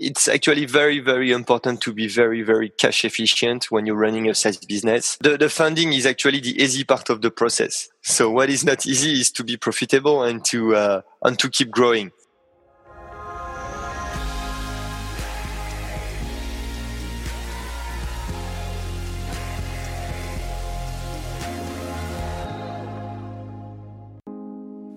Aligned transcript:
it's 0.00 0.28
actually 0.28 0.64
very, 0.64 0.98
very 0.98 1.30
important 1.30 1.82
to 1.82 1.92
be 1.92 2.08
very, 2.08 2.42
very 2.42 2.70
cash 2.70 3.04
efficient 3.04 3.70
when 3.70 3.84
you're 3.86 3.96
running 3.96 4.28
a 4.28 4.34
SaaS 4.34 4.56
business. 4.56 5.18
The, 5.20 5.36
the 5.36 5.50
funding 5.50 5.92
is 5.92 6.06
actually 6.06 6.40
the 6.40 6.60
easy 6.60 6.84
part 6.84 7.10
of 7.10 7.20
the 7.20 7.30
process. 7.30 7.90
So 8.00 8.30
what 8.30 8.48
is 8.48 8.64
not 8.64 8.86
easy 8.86 9.20
is 9.20 9.30
to 9.32 9.44
be 9.44 9.56
profitable 9.58 10.22
and 10.22 10.44
to, 10.46 10.74
uh, 10.74 11.02
and 11.22 11.38
to 11.38 11.50
keep 11.50 11.70
growing. 11.70 12.12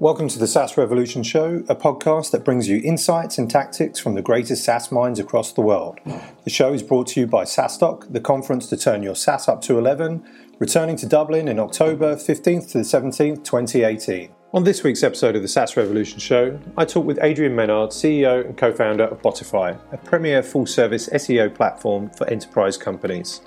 Welcome 0.04 0.28
to 0.28 0.38
the 0.38 0.48
SaaS 0.48 0.76
Revolution 0.76 1.24
Show, 1.24 1.64
a 1.70 1.78
podcast 1.78 2.32
that 2.32 2.44
brings 2.44 2.68
you 2.68 2.82
insights 2.84 3.38
and 3.38 3.50
tactics 3.50 4.02
from 4.02 4.16
the 4.16 4.22
greatest 4.22 4.66
SaaS 4.66 4.92
minds 4.92 5.18
across 5.18 5.54
the 5.54 5.62
world. 5.62 5.98
The 6.44 6.50
show 6.50 6.74
is 6.74 6.84
brought 6.84 7.08
to 7.08 7.22
you 7.22 7.26
by 7.26 7.46
SaaStock, 7.46 8.12
the 8.12 8.20
conference 8.20 8.68
to 8.68 8.76
turn 8.76 9.02
your 9.02 9.16
SaaS 9.16 9.48
up 9.48 9.62
to 9.62 9.78
11, 9.78 10.22
returning 10.60 10.98
to 10.98 11.06
Dublin 11.06 11.48
in 11.48 11.58
October 11.58 12.18
15th 12.18 12.72
to 12.74 12.80
the 12.80 12.84
17th, 12.84 13.46
2018. 13.46 14.30
On 14.54 14.66
this 14.66 14.84
week's 14.84 15.04
episode 15.04 15.38
of 15.38 15.42
the 15.42 15.48
SaaS 15.48 15.78
Revolution 15.78 16.20
Show, 16.20 16.60
I 16.78 16.84
talk 16.84 17.06
with 17.06 17.18
Adrien 17.24 17.56
Menard, 17.56 17.92
CEO 17.92 18.46
and 18.46 18.58
co 18.58 18.74
founder 18.74 19.06
of 19.06 19.22
Botify, 19.22 19.80
a 19.94 19.98
premier 20.00 20.44
full 20.44 20.66
service 20.66 21.08
SEO 21.08 21.56
platform 21.56 22.10
for 22.10 22.30
enterprise 22.30 22.76
companies. 22.76 23.40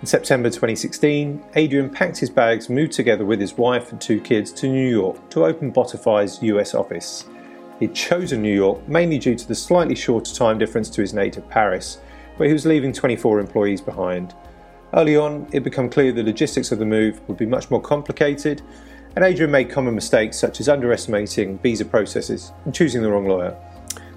In 0.00 0.06
September 0.06 0.48
2016, 0.48 1.42
Adrien 1.56 1.90
packed 1.90 2.18
his 2.18 2.30
bags, 2.30 2.68
moved 2.68 2.92
together 2.92 3.24
with 3.24 3.40
his 3.40 3.58
wife 3.58 3.90
and 3.90 4.00
two 4.00 4.20
kids 4.20 4.52
to 4.52 4.68
New 4.68 4.88
York 4.88 5.28
to 5.30 5.44
open 5.44 5.72
Botify's 5.72 6.40
US 6.40 6.72
office. 6.72 7.24
He'd 7.80 7.96
chosen 7.96 8.40
New 8.40 8.54
York 8.54 8.86
mainly 8.86 9.18
due 9.18 9.34
to 9.34 9.48
the 9.48 9.56
slightly 9.56 9.96
shorter 9.96 10.32
time 10.32 10.56
difference 10.56 10.88
to 10.90 11.00
his 11.00 11.14
native 11.14 11.48
Paris, 11.48 11.98
where 12.36 12.48
he 12.48 12.52
was 12.52 12.64
leaving 12.64 12.92
24 12.92 13.40
employees 13.40 13.80
behind. 13.80 14.36
Early 14.94 15.16
on, 15.16 15.48
it 15.50 15.64
became 15.64 15.90
clear 15.90 16.12
the 16.12 16.22
logistics 16.22 16.70
of 16.70 16.78
the 16.78 16.86
move 16.86 17.20
would 17.28 17.36
be 17.36 17.46
much 17.46 17.68
more 17.68 17.82
complicated, 17.82 18.62
and 19.16 19.24
Adrien 19.24 19.50
made 19.50 19.68
common 19.68 19.96
mistakes 19.96 20.38
such 20.38 20.60
as 20.60 20.68
underestimating 20.68 21.58
visa 21.58 21.84
processes 21.84 22.52
and 22.64 22.72
choosing 22.72 23.02
the 23.02 23.10
wrong 23.10 23.26
lawyer. 23.26 23.56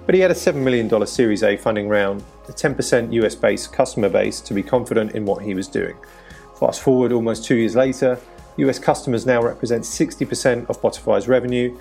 But 0.06 0.14
he 0.14 0.20
had 0.20 0.30
a 0.30 0.34
$7 0.34 0.54
million 0.54 1.06
Series 1.08 1.42
A 1.42 1.56
funding 1.56 1.88
round, 1.88 2.22
a 2.48 2.52
10% 2.52 3.12
US 3.12 3.34
based 3.34 3.72
customer 3.72 4.08
base 4.08 4.40
to 4.40 4.54
be 4.54 4.62
confident 4.62 5.12
in 5.12 5.24
what 5.24 5.42
he 5.42 5.54
was 5.54 5.68
doing. 5.68 5.96
Fast 6.58 6.80
forward 6.80 7.12
almost 7.12 7.44
two 7.44 7.56
years 7.56 7.76
later, 7.76 8.18
US 8.56 8.78
customers 8.78 9.26
now 9.26 9.42
represent 9.42 9.84
60% 9.84 10.68
of 10.68 10.80
Botify's 10.80 11.28
revenue, 11.28 11.76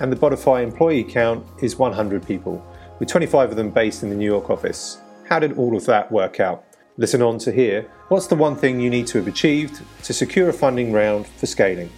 and 0.00 0.10
the 0.10 0.16
Botify 0.16 0.62
employee 0.62 1.04
count 1.04 1.44
is 1.62 1.76
100 1.76 2.26
people, 2.26 2.64
with 2.98 3.08
25 3.08 3.50
of 3.50 3.56
them 3.56 3.70
based 3.70 4.02
in 4.02 4.10
the 4.10 4.16
New 4.16 4.26
York 4.26 4.50
office. 4.50 4.98
How 5.28 5.38
did 5.38 5.58
all 5.58 5.76
of 5.76 5.86
that 5.86 6.10
work 6.10 6.40
out? 6.40 6.64
Listen 6.96 7.20
on 7.20 7.38
to 7.38 7.52
hear 7.52 7.90
what's 8.08 8.26
the 8.26 8.34
one 8.34 8.56
thing 8.56 8.80
you 8.80 8.88
need 8.88 9.06
to 9.08 9.18
have 9.18 9.28
achieved 9.28 9.82
to 10.04 10.12
secure 10.14 10.48
a 10.48 10.52
funding 10.52 10.92
round 10.92 11.26
for 11.26 11.46
scaling 11.46 11.90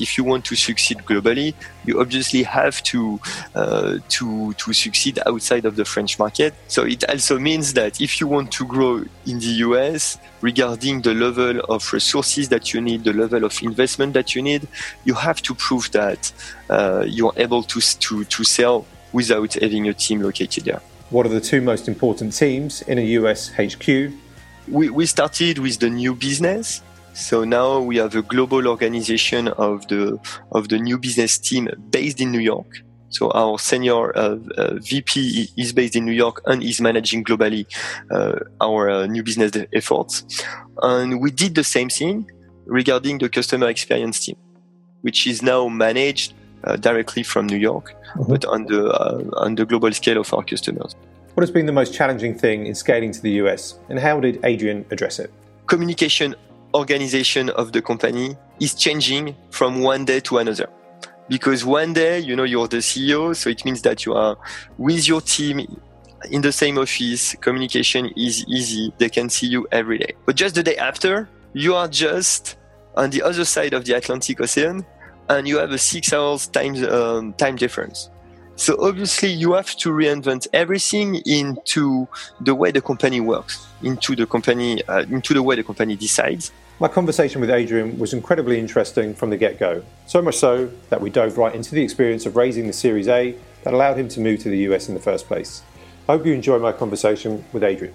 if 0.00 0.18
you 0.18 0.24
want 0.24 0.44
to 0.46 0.56
succeed 0.56 0.98
globally, 0.98 1.54
you 1.84 2.00
obviously 2.00 2.42
have 2.42 2.82
to 2.84 3.20
uh, 3.54 3.98
to 4.08 4.52
to 4.54 4.72
succeed 4.72 5.18
outside 5.26 5.64
of 5.64 5.76
the 5.76 5.84
French 5.84 6.18
market. 6.18 6.54
So 6.68 6.84
it 6.84 7.08
also 7.08 7.38
means 7.38 7.74
that 7.74 8.00
if 8.00 8.20
you 8.20 8.26
want 8.26 8.52
to 8.52 8.64
grow 8.64 9.04
in 9.26 9.38
the 9.38 9.54
US, 9.66 10.18
regarding 10.40 11.02
the 11.02 11.14
level 11.14 11.60
of 11.68 11.92
resources 11.92 12.48
that 12.48 12.72
you 12.72 12.80
need, 12.80 13.04
the 13.04 13.12
level 13.12 13.44
of 13.44 13.62
investment 13.62 14.12
that 14.14 14.34
you 14.34 14.42
need, 14.42 14.68
you 15.04 15.14
have 15.14 15.40
to 15.42 15.54
prove 15.54 15.90
that 15.92 16.32
uh, 16.70 17.04
you 17.06 17.28
are 17.28 17.34
able 17.36 17.62
to 17.62 17.80
to 17.80 18.24
to 18.24 18.44
sell 18.44 18.86
without 19.12 19.54
having 19.54 19.88
a 19.88 19.94
team 19.94 20.20
located 20.20 20.64
there. 20.64 20.82
What 21.10 21.26
are 21.26 21.28
the 21.28 21.40
two 21.40 21.60
most 21.60 21.86
important 21.88 22.34
teams 22.34 22.82
in 22.82 22.98
a 22.98 23.06
US 23.18 23.50
HQ? 23.50 23.86
We, 24.66 24.88
we 24.88 25.06
started 25.06 25.58
with 25.58 25.78
the 25.78 25.90
new 25.90 26.14
business 26.14 26.82
so 27.14 27.44
now 27.44 27.78
we 27.78 27.96
have 27.98 28.16
a 28.16 28.22
global 28.22 28.66
organization 28.66 29.46
of 29.48 29.86
the 29.86 30.18
of 30.50 30.68
the 30.68 30.78
new 30.78 30.98
business 30.98 31.38
team 31.38 31.68
based 31.90 32.20
in 32.20 32.32
New 32.32 32.40
York. 32.40 32.82
So 33.10 33.30
our 33.30 33.56
senior 33.60 34.16
uh, 34.18 34.38
uh, 34.58 34.74
VP 34.80 35.50
is 35.56 35.72
based 35.72 35.94
in 35.94 36.04
New 36.04 36.12
York 36.12 36.42
and 36.46 36.60
is 36.60 36.80
managing 36.80 37.22
globally 37.22 37.66
uh, 38.10 38.40
our 38.60 38.90
uh, 38.90 39.06
new 39.06 39.22
business 39.22 39.52
efforts. 39.72 40.24
And 40.82 41.20
we 41.20 41.30
did 41.30 41.54
the 41.54 41.62
same 41.62 41.88
thing 41.88 42.28
regarding 42.66 43.18
the 43.18 43.28
customer 43.28 43.68
experience 43.68 44.18
team, 44.18 44.36
which 45.02 45.28
is 45.28 45.40
now 45.40 45.68
managed 45.68 46.34
uh, 46.64 46.74
directly 46.74 47.22
from 47.22 47.46
New 47.46 47.58
York, 47.58 47.94
mm-hmm. 48.16 48.32
but 48.32 48.44
on 48.46 48.66
the 48.66 48.90
uh, 48.90 49.22
on 49.36 49.54
the 49.54 49.64
global 49.64 49.92
scale 49.92 50.18
of 50.18 50.34
our 50.34 50.42
customers. 50.42 50.96
What 51.34 51.42
has 51.42 51.52
been 51.52 51.66
the 51.66 51.72
most 51.72 51.94
challenging 51.94 52.36
thing 52.36 52.66
in 52.66 52.74
scaling 52.74 53.12
to 53.12 53.22
the 53.22 53.32
US, 53.42 53.78
and 53.88 54.00
how 54.00 54.18
did 54.18 54.44
Adrien 54.44 54.84
address 54.90 55.20
it? 55.20 55.30
Communication 55.66 56.34
organization 56.74 57.50
of 57.50 57.72
the 57.72 57.80
company 57.80 58.36
is 58.60 58.74
changing 58.74 59.34
from 59.50 59.80
one 59.80 60.04
day 60.04 60.20
to 60.20 60.38
another. 60.38 60.68
Because 61.28 61.64
one 61.64 61.94
day, 61.94 62.18
you 62.18 62.36
know, 62.36 62.44
you're 62.44 62.68
the 62.68 62.78
CEO, 62.78 63.34
so 63.34 63.48
it 63.48 63.64
means 63.64 63.82
that 63.82 64.04
you 64.04 64.12
are 64.12 64.36
with 64.76 65.08
your 65.08 65.20
team 65.20 65.66
in 66.30 66.42
the 66.42 66.52
same 66.52 66.76
office. 66.78 67.34
Communication 67.40 68.10
is 68.16 68.44
easy. 68.46 68.92
They 68.98 69.08
can 69.08 69.30
see 69.30 69.46
you 69.46 69.66
every 69.72 69.98
day. 69.98 70.12
But 70.26 70.36
just 70.36 70.54
the 70.54 70.62
day 70.62 70.76
after, 70.76 71.28
you 71.54 71.74
are 71.74 71.88
just 71.88 72.56
on 72.96 73.10
the 73.10 73.22
other 73.22 73.44
side 73.44 73.72
of 73.72 73.84
the 73.84 73.94
Atlantic 73.94 74.40
Ocean 74.40 74.84
and 75.28 75.48
you 75.48 75.58
have 75.58 75.70
a 75.70 75.78
six 75.78 76.12
hours 76.12 76.46
time, 76.48 76.74
um, 76.84 77.32
time 77.34 77.56
difference. 77.56 78.10
So 78.56 78.76
obviously 78.80 79.30
you 79.30 79.52
have 79.54 79.74
to 79.76 79.90
reinvent 79.90 80.46
everything 80.52 81.16
into 81.26 82.06
the 82.40 82.54
way 82.54 82.70
the 82.70 82.80
company 82.80 83.20
works, 83.20 83.66
into 83.82 84.14
the 84.14 84.26
company, 84.26 84.82
uh, 84.84 85.04
into 85.10 85.34
the 85.34 85.42
way 85.42 85.56
the 85.56 85.64
company 85.64 85.96
decides. 85.96 86.52
My 86.80 86.88
conversation 86.88 87.40
with 87.40 87.50
Adrien 87.50 88.00
was 88.00 88.12
incredibly 88.12 88.58
interesting 88.58 89.14
from 89.14 89.30
the 89.30 89.36
get 89.36 89.60
go, 89.60 89.84
so 90.08 90.20
much 90.20 90.34
so 90.34 90.68
that 90.90 91.00
we 91.00 91.08
dove 91.08 91.38
right 91.38 91.54
into 91.54 91.72
the 91.72 91.80
experience 91.80 92.26
of 92.26 92.34
raising 92.34 92.66
the 92.66 92.72
Series 92.72 93.06
A 93.06 93.36
that 93.62 93.72
allowed 93.72 93.96
him 93.96 94.08
to 94.08 94.18
move 94.18 94.40
to 94.40 94.48
the 94.48 94.58
US 94.70 94.88
in 94.88 94.94
the 94.94 95.00
first 95.00 95.28
place. 95.28 95.62
I 96.08 96.16
hope 96.16 96.26
you 96.26 96.32
enjoy 96.32 96.58
my 96.58 96.72
conversation 96.72 97.44
with 97.52 97.62
Adrien. 97.62 97.94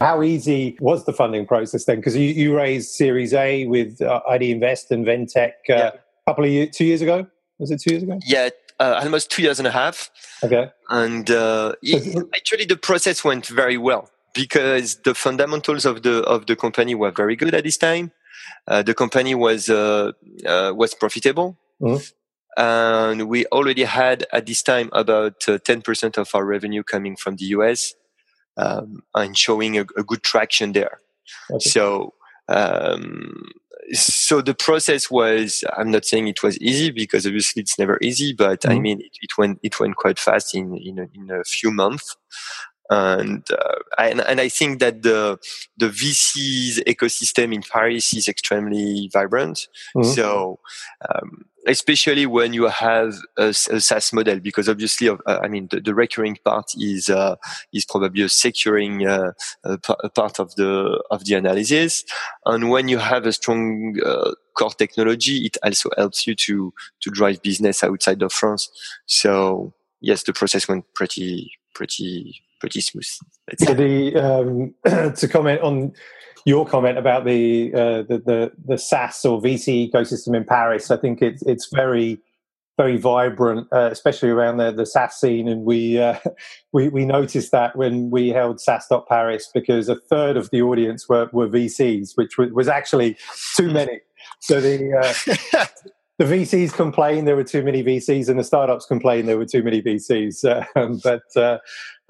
How 0.00 0.22
easy 0.22 0.78
was 0.80 1.04
the 1.06 1.12
funding 1.12 1.44
process 1.44 1.86
then? 1.86 1.96
Because 1.96 2.16
you, 2.16 2.28
you 2.28 2.56
raised 2.56 2.90
Series 2.90 3.34
A 3.34 3.66
with 3.66 4.00
uh, 4.00 4.22
Idinvest 4.30 4.92
and 4.92 5.04
Ventech. 5.04 5.54
Uh, 5.68 5.74
yeah 5.74 5.90
couple 6.28 6.44
of 6.44 6.50
years, 6.50 6.76
two 6.76 6.84
years 6.84 7.02
ago. 7.02 7.26
Was 7.58 7.70
it 7.70 7.80
two 7.82 7.90
years 7.94 8.02
ago? 8.02 8.18
Yeah, 8.26 8.50
uh, 8.78 9.00
almost 9.02 9.30
two 9.30 9.42
years 9.42 9.58
and 9.58 9.66
a 9.66 9.70
half. 9.70 10.10
Okay. 10.42 10.70
And 10.88 11.30
uh, 11.30 11.74
it, 11.82 12.24
actually, 12.34 12.66
the 12.66 12.76
process 12.76 13.24
went 13.24 13.46
very 13.46 13.78
well 13.78 14.10
because 14.34 14.96
the 15.02 15.14
fundamentals 15.14 15.84
of 15.84 16.02
the 16.02 16.22
of 16.22 16.46
the 16.46 16.56
company 16.56 16.94
were 16.94 17.10
very 17.10 17.36
good 17.36 17.54
at 17.54 17.64
this 17.64 17.76
time. 17.76 18.12
Uh, 18.66 18.82
the 18.82 18.94
company 18.94 19.34
was 19.34 19.68
uh, 19.68 20.12
uh, 20.46 20.72
was 20.74 20.94
profitable. 20.94 21.58
Mm-hmm. 21.82 22.02
And 22.60 23.28
we 23.28 23.46
already 23.46 23.84
had 23.84 24.26
at 24.32 24.46
this 24.46 24.62
time 24.64 24.90
about 24.92 25.38
10% 25.40 26.18
uh, 26.18 26.20
of 26.20 26.34
our 26.34 26.44
revenue 26.44 26.82
coming 26.82 27.14
from 27.14 27.36
the 27.36 27.44
US 27.56 27.94
um, 28.56 29.04
and 29.14 29.38
showing 29.38 29.78
a, 29.78 29.82
a, 29.96 30.02
good 30.02 30.24
traction 30.24 30.72
there. 30.72 30.98
Okay. 31.52 31.68
So 31.68 32.14
um, 32.48 33.44
so 33.92 34.40
the 34.40 34.54
process 34.54 35.10
was 35.10 35.64
i'm 35.76 35.90
not 35.90 36.04
saying 36.04 36.28
it 36.28 36.42
was 36.42 36.58
easy 36.58 36.90
because 36.90 37.26
obviously 37.26 37.62
it's 37.62 37.78
never 37.78 37.98
easy 38.02 38.32
but 38.32 38.60
mm-hmm. 38.60 38.76
i 38.76 38.78
mean 38.78 39.00
it, 39.00 39.12
it, 39.20 39.30
went 39.38 39.58
it 39.62 39.78
went 39.80 39.96
quite 39.96 40.18
fast 40.18 40.54
in 40.54 40.76
in 40.76 40.98
a, 40.98 41.08
in 41.14 41.30
a 41.30 41.44
few 41.44 41.70
months 41.70 42.16
and, 42.90 43.44
uh, 43.50 43.74
and 43.98 44.20
and 44.20 44.40
I 44.40 44.48
think 44.48 44.80
that 44.80 45.02
the 45.02 45.38
the 45.76 45.88
VC's 45.88 46.80
ecosystem 46.86 47.54
in 47.54 47.62
Paris 47.62 48.14
is 48.14 48.28
extremely 48.28 49.10
vibrant. 49.12 49.68
Mm-hmm. 49.96 50.10
So 50.10 50.58
um, 51.08 51.44
especially 51.68 52.24
when 52.26 52.52
you 52.52 52.66
have 52.66 53.14
a, 53.36 53.48
a 53.48 53.80
SaaS 53.80 54.12
model, 54.12 54.40
because 54.40 54.68
obviously, 54.68 55.08
uh, 55.08 55.16
I 55.26 55.48
mean, 55.48 55.68
the, 55.70 55.80
the, 55.80 55.94
recurring 55.94 56.38
part 56.44 56.72
is 56.78 57.10
uh, 57.10 57.36
is 57.72 57.84
probably 57.84 58.22
a 58.22 58.28
securing 58.28 59.06
uh, 59.06 59.32
a, 59.64 59.78
a 60.04 60.08
part 60.08 60.40
of 60.40 60.54
the 60.54 61.02
of 61.10 61.24
the 61.24 61.34
analysis, 61.34 62.04
and 62.46 62.70
when 62.70 62.88
you 62.88 62.98
have 62.98 63.26
a 63.26 63.32
strong 63.32 63.96
uh, 64.04 64.32
core 64.54 64.70
technology, 64.70 65.44
it 65.46 65.56
also 65.62 65.90
helps 65.96 66.26
you 66.26 66.34
to 66.34 66.72
to 67.00 67.10
drive 67.10 67.42
business 67.42 67.84
outside 67.84 68.22
of 68.22 68.32
France. 68.32 68.68
So 69.06 69.74
yes, 70.00 70.22
the 70.22 70.32
process 70.32 70.68
went 70.68 70.84
pretty 70.94 71.52
pretty 71.74 72.42
pretty 72.60 72.80
smooth. 72.80 73.04
So 73.58 73.74
the 73.74 74.16
um, 74.16 74.74
to 75.14 75.28
comment 75.28 75.60
on 75.60 75.92
your 76.44 76.66
comment 76.66 76.98
about 76.98 77.24
the, 77.24 77.72
uh, 77.74 78.02
the, 78.02 78.22
the 78.24 78.52
the 78.64 78.78
SaaS 78.78 79.24
or 79.24 79.40
VC 79.40 79.90
ecosystem 79.90 80.36
in 80.36 80.44
Paris, 80.44 80.90
I 80.90 80.96
think 80.96 81.22
it's 81.22 81.42
it's 81.42 81.68
very 81.72 82.20
very 82.78 82.96
vibrant, 82.96 83.66
uh, 83.72 83.88
especially 83.90 84.30
around 84.30 84.56
the, 84.56 84.70
the 84.70 84.86
SaaS 84.86 85.16
scene. 85.16 85.48
And 85.48 85.64
we, 85.64 85.98
uh, 85.98 86.16
we 86.72 86.88
we 86.88 87.04
noticed 87.04 87.50
that 87.50 87.76
when 87.76 88.10
we 88.10 88.28
held 88.28 88.60
SaaS 88.60 88.86
dot 88.88 89.06
Paris 89.08 89.50
because 89.52 89.88
a 89.88 89.96
third 89.96 90.38
of 90.38 90.48
the 90.50 90.62
audience 90.62 91.08
were, 91.08 91.28
were 91.32 91.48
VCs, 91.48 92.12
which 92.14 92.38
was, 92.38 92.50
was 92.52 92.68
actually 92.68 93.18
too 93.56 93.70
many. 93.70 94.00
So 94.40 94.60
the 94.60 94.94
uh, 94.94 95.66
the 96.18 96.24
VCs 96.24 96.72
complained 96.72 97.26
there 97.26 97.36
were 97.36 97.44
too 97.44 97.62
many 97.62 97.82
VCs, 97.82 98.28
and 98.28 98.38
the 98.38 98.44
startups 98.44 98.86
complained 98.86 99.28
there 99.28 99.38
were 99.38 99.46
too 99.46 99.62
many 99.62 99.82
VCs. 99.82 100.64
Um, 100.76 101.00
but 101.02 101.24
uh, 101.36 101.58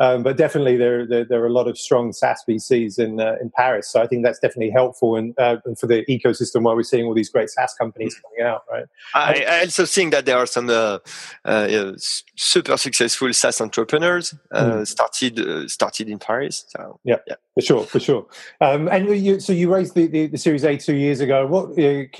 um, 0.00 0.22
but 0.22 0.36
definitely 0.36 0.76
there, 0.76 1.06
there, 1.06 1.24
there 1.24 1.42
are 1.42 1.46
a 1.46 1.52
lot 1.52 1.66
of 1.66 1.76
strong 1.76 2.12
SaaS 2.12 2.44
VCs 2.48 2.98
in 2.98 3.20
uh, 3.20 3.36
in 3.40 3.50
Paris. 3.50 3.88
So 3.88 4.00
I 4.00 4.06
think 4.06 4.24
that's 4.24 4.38
definitely 4.38 4.70
helpful 4.70 5.16
and, 5.16 5.36
uh, 5.38 5.56
for 5.78 5.86
the 5.86 6.04
ecosystem 6.08 6.62
while 6.62 6.76
we're 6.76 6.84
seeing 6.84 7.04
all 7.06 7.14
these 7.14 7.28
great 7.28 7.50
SaaS 7.50 7.74
companies 7.74 8.14
mm. 8.14 8.22
coming 8.22 8.52
out. 8.52 8.62
Right. 8.70 8.86
I, 9.14 9.44
I 9.48 9.60
also 9.62 9.86
think 9.86 10.12
that 10.12 10.24
there 10.24 10.38
are 10.38 10.46
some 10.46 10.70
uh, 10.70 10.98
uh 11.44 11.92
super 12.36 12.76
successful 12.76 13.32
SaaS 13.32 13.60
entrepreneurs 13.60 14.34
uh, 14.52 14.70
mm. 14.70 14.86
started 14.86 15.40
uh, 15.40 15.66
started 15.66 16.08
in 16.08 16.18
Paris. 16.18 16.64
So 16.68 17.00
yeah, 17.04 17.18
yeah. 17.26 17.34
For 17.54 17.62
sure, 17.62 17.84
for 17.84 17.98
sure. 17.98 18.26
Um, 18.60 18.86
and 18.86 19.08
you, 19.08 19.40
so 19.40 19.52
you 19.52 19.74
raised 19.74 19.96
the, 19.96 20.06
the, 20.06 20.28
the, 20.28 20.38
Series 20.38 20.64
A 20.64 20.76
two 20.76 20.94
years 20.94 21.18
ago. 21.18 21.44
What 21.44 21.76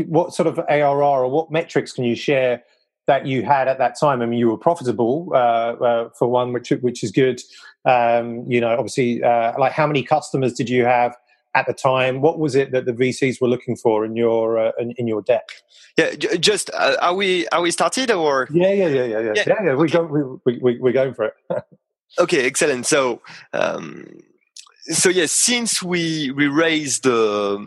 what 0.08 0.34
sort 0.34 0.48
of 0.48 0.58
ARR 0.68 1.24
or 1.24 1.28
what 1.30 1.52
metrics 1.52 1.92
can 1.92 2.02
you 2.02 2.16
share 2.16 2.64
that 3.08 3.26
you 3.26 3.42
had 3.42 3.66
at 3.66 3.78
that 3.78 3.98
time? 3.98 4.22
I 4.22 4.26
mean, 4.26 4.38
you 4.38 4.48
were 4.48 4.56
profitable 4.56 5.28
uh, 5.32 5.36
uh, 5.36 6.08
for 6.16 6.28
one, 6.28 6.52
which 6.52 6.70
which 6.80 7.02
is 7.02 7.10
good. 7.10 7.40
Um, 7.84 8.44
you 8.46 8.60
know, 8.60 8.70
obviously, 8.70 9.22
uh, 9.24 9.58
like 9.58 9.72
how 9.72 9.86
many 9.86 10.04
customers 10.04 10.52
did 10.52 10.68
you 10.68 10.84
have 10.84 11.16
at 11.54 11.66
the 11.66 11.72
time? 11.72 12.20
What 12.20 12.38
was 12.38 12.54
it 12.54 12.70
that 12.70 12.84
the 12.84 12.92
VCs 12.92 13.40
were 13.40 13.48
looking 13.48 13.74
for 13.74 14.04
in 14.04 14.14
your 14.14 14.58
uh, 14.58 14.72
in, 14.78 14.92
in, 14.92 15.08
your 15.08 15.22
deck? 15.22 15.48
Yeah, 15.96 16.14
just 16.14 16.70
uh, 16.74 16.96
are 17.00 17.14
we 17.14 17.48
are 17.48 17.62
we 17.62 17.72
started 17.72 18.12
or? 18.12 18.46
Yeah, 18.52 18.72
yeah, 18.72 18.86
yeah, 18.86 19.04
yeah, 19.04 19.04
yeah. 19.04 19.32
yeah. 19.34 19.44
yeah, 19.46 19.62
yeah 19.64 19.74
we 19.74 19.88
go, 19.88 20.38
we, 20.44 20.58
we, 20.58 20.78
we're 20.78 20.92
going 20.92 21.14
for 21.14 21.24
it. 21.24 21.34
okay, 22.20 22.46
excellent. 22.46 22.86
So. 22.86 23.22
Um, 23.52 24.22
so 24.90 25.10
yes, 25.10 25.32
since 25.32 25.82
we 25.82 26.30
we 26.30 26.46
raised 26.46 27.06
uh, 27.06 27.58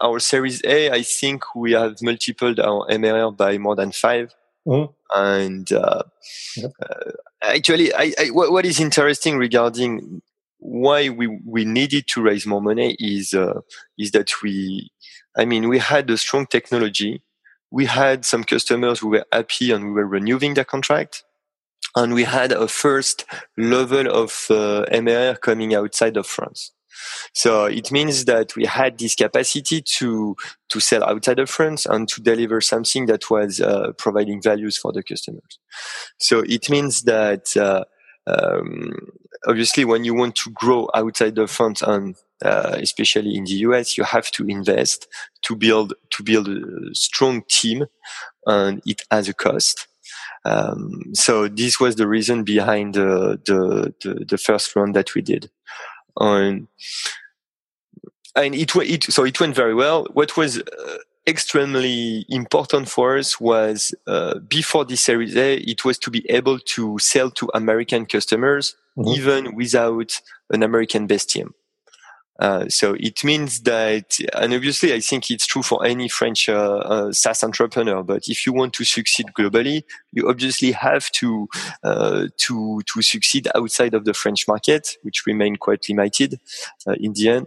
our 0.00 0.18
Series 0.18 0.62
A, 0.64 0.90
I 0.90 1.02
think 1.02 1.42
we 1.54 1.72
have 1.72 2.00
multiplied 2.00 2.58
our 2.58 2.86
MRR 2.88 3.36
by 3.36 3.58
more 3.58 3.76
than 3.76 3.92
5 3.92 4.34
mm-hmm. 4.66 4.92
And 5.14 5.70
uh, 5.72 6.02
uh, 6.64 7.10
actually, 7.42 7.94
I, 7.94 8.12
I, 8.18 8.26
what, 8.28 8.52
what 8.52 8.66
is 8.66 8.80
interesting 8.80 9.36
regarding 9.36 10.22
why 10.58 11.08
we 11.08 11.26
we 11.44 11.64
needed 11.64 12.06
to 12.08 12.22
raise 12.22 12.46
more 12.46 12.62
money 12.62 12.96
is 13.00 13.34
uh, 13.34 13.60
is 13.98 14.12
that 14.12 14.30
we, 14.42 14.90
I 15.36 15.44
mean, 15.44 15.68
we 15.68 15.78
had 15.78 16.08
a 16.10 16.16
strong 16.16 16.46
technology. 16.46 17.22
We 17.70 17.86
had 17.86 18.24
some 18.24 18.44
customers 18.44 19.00
who 19.00 19.08
were 19.08 19.24
happy 19.32 19.72
and 19.72 19.86
we 19.86 19.90
were 19.92 20.06
renewing 20.06 20.54
their 20.54 20.64
contract 20.64 21.24
and 21.94 22.14
we 22.14 22.24
had 22.24 22.52
a 22.52 22.68
first 22.68 23.24
level 23.56 24.08
of 24.08 24.46
uh, 24.50 24.84
MRR 24.92 25.40
coming 25.40 25.74
outside 25.74 26.16
of 26.16 26.26
France. 26.26 26.72
So 27.34 27.64
it 27.64 27.90
means 27.90 28.24
that 28.26 28.54
we 28.56 28.64
had 28.64 28.98
this 28.98 29.14
capacity 29.14 29.82
to 29.98 30.36
to 30.68 30.80
sell 30.80 31.04
outside 31.04 31.38
of 31.38 31.50
France 31.50 31.86
and 31.86 32.08
to 32.08 32.20
deliver 32.20 32.60
something 32.60 33.06
that 33.06 33.30
was 33.30 33.60
uh, 33.60 33.92
providing 33.98 34.40
values 34.40 34.76
for 34.78 34.92
the 34.92 35.02
customers. 35.02 35.58
So 36.18 36.40
it 36.40 36.70
means 36.70 37.02
that 37.02 37.56
uh, 37.56 37.84
um, 38.26 38.94
obviously 39.46 39.84
when 39.84 40.04
you 40.04 40.14
want 40.14 40.36
to 40.36 40.50
grow 40.50 40.88
outside 40.94 41.38
of 41.38 41.50
France 41.50 41.82
and 41.82 42.16
uh, 42.44 42.76
especially 42.80 43.36
in 43.36 43.44
the 43.44 43.54
US, 43.68 43.96
you 43.96 44.04
have 44.04 44.30
to 44.32 44.46
invest 44.48 45.06
to 45.42 45.54
build 45.54 45.94
to 46.10 46.22
build 46.22 46.48
a 46.48 46.94
strong 46.94 47.42
team, 47.48 47.86
and 48.46 48.82
it 48.84 49.02
has 49.10 49.28
a 49.28 49.34
cost. 49.34 49.86
Um, 50.44 51.14
so 51.14 51.46
this 51.46 51.78
was 51.78 51.96
the 51.96 52.08
reason 52.08 52.42
behind 52.42 52.94
the, 52.94 53.40
the, 53.46 53.94
the, 54.02 54.24
the 54.24 54.38
first 54.38 54.74
round 54.74 54.96
that 54.96 55.14
we 55.14 55.22
did. 55.22 55.50
And, 56.18 56.68
and 58.34 58.54
it, 58.54 58.74
it, 58.76 59.04
so 59.04 59.24
it 59.24 59.40
went 59.40 59.54
very 59.54 59.74
well. 59.74 60.06
What 60.12 60.36
was 60.36 60.58
uh, 60.58 60.98
extremely 61.26 62.26
important 62.28 62.88
for 62.88 63.16
us 63.16 63.40
was 63.40 63.94
uh, 64.06 64.38
before 64.40 64.84
the 64.84 64.96
Series 64.96 65.36
A, 65.36 65.56
it 65.56 65.84
was 65.84 65.98
to 65.98 66.10
be 66.10 66.28
able 66.30 66.58
to 66.58 66.98
sell 66.98 67.30
to 67.32 67.50
American 67.54 68.06
customers 68.06 68.76
mm-hmm. 68.96 69.10
even 69.10 69.54
without 69.54 70.20
an 70.50 70.62
American 70.62 71.06
based 71.06 71.30
team. 71.30 71.54
Uh, 72.42 72.68
so 72.68 72.96
it 72.98 73.22
means 73.22 73.60
that, 73.60 74.18
and 74.34 74.52
obviously 74.52 74.92
I 74.92 74.98
think 74.98 75.30
it's 75.30 75.46
true 75.46 75.62
for 75.62 75.86
any 75.86 76.08
French 76.08 76.48
uh, 76.48 76.82
uh, 76.94 77.12
SaaS 77.12 77.44
entrepreneur, 77.44 78.02
but 78.02 78.24
if 78.26 78.44
you 78.44 78.52
want 78.52 78.72
to 78.74 78.84
succeed 78.84 79.26
globally, 79.38 79.84
you 80.10 80.28
obviously 80.28 80.72
have 80.72 81.08
to, 81.12 81.48
uh, 81.84 82.26
to, 82.38 82.82
to 82.92 83.00
succeed 83.00 83.46
outside 83.54 83.94
of 83.94 84.04
the 84.04 84.12
French 84.12 84.48
market, 84.48 84.96
which 85.02 85.24
remain 85.24 85.54
quite 85.54 85.88
limited 85.88 86.40
uh, 86.84 86.96
in 86.98 87.12
the 87.12 87.28
end. 87.28 87.46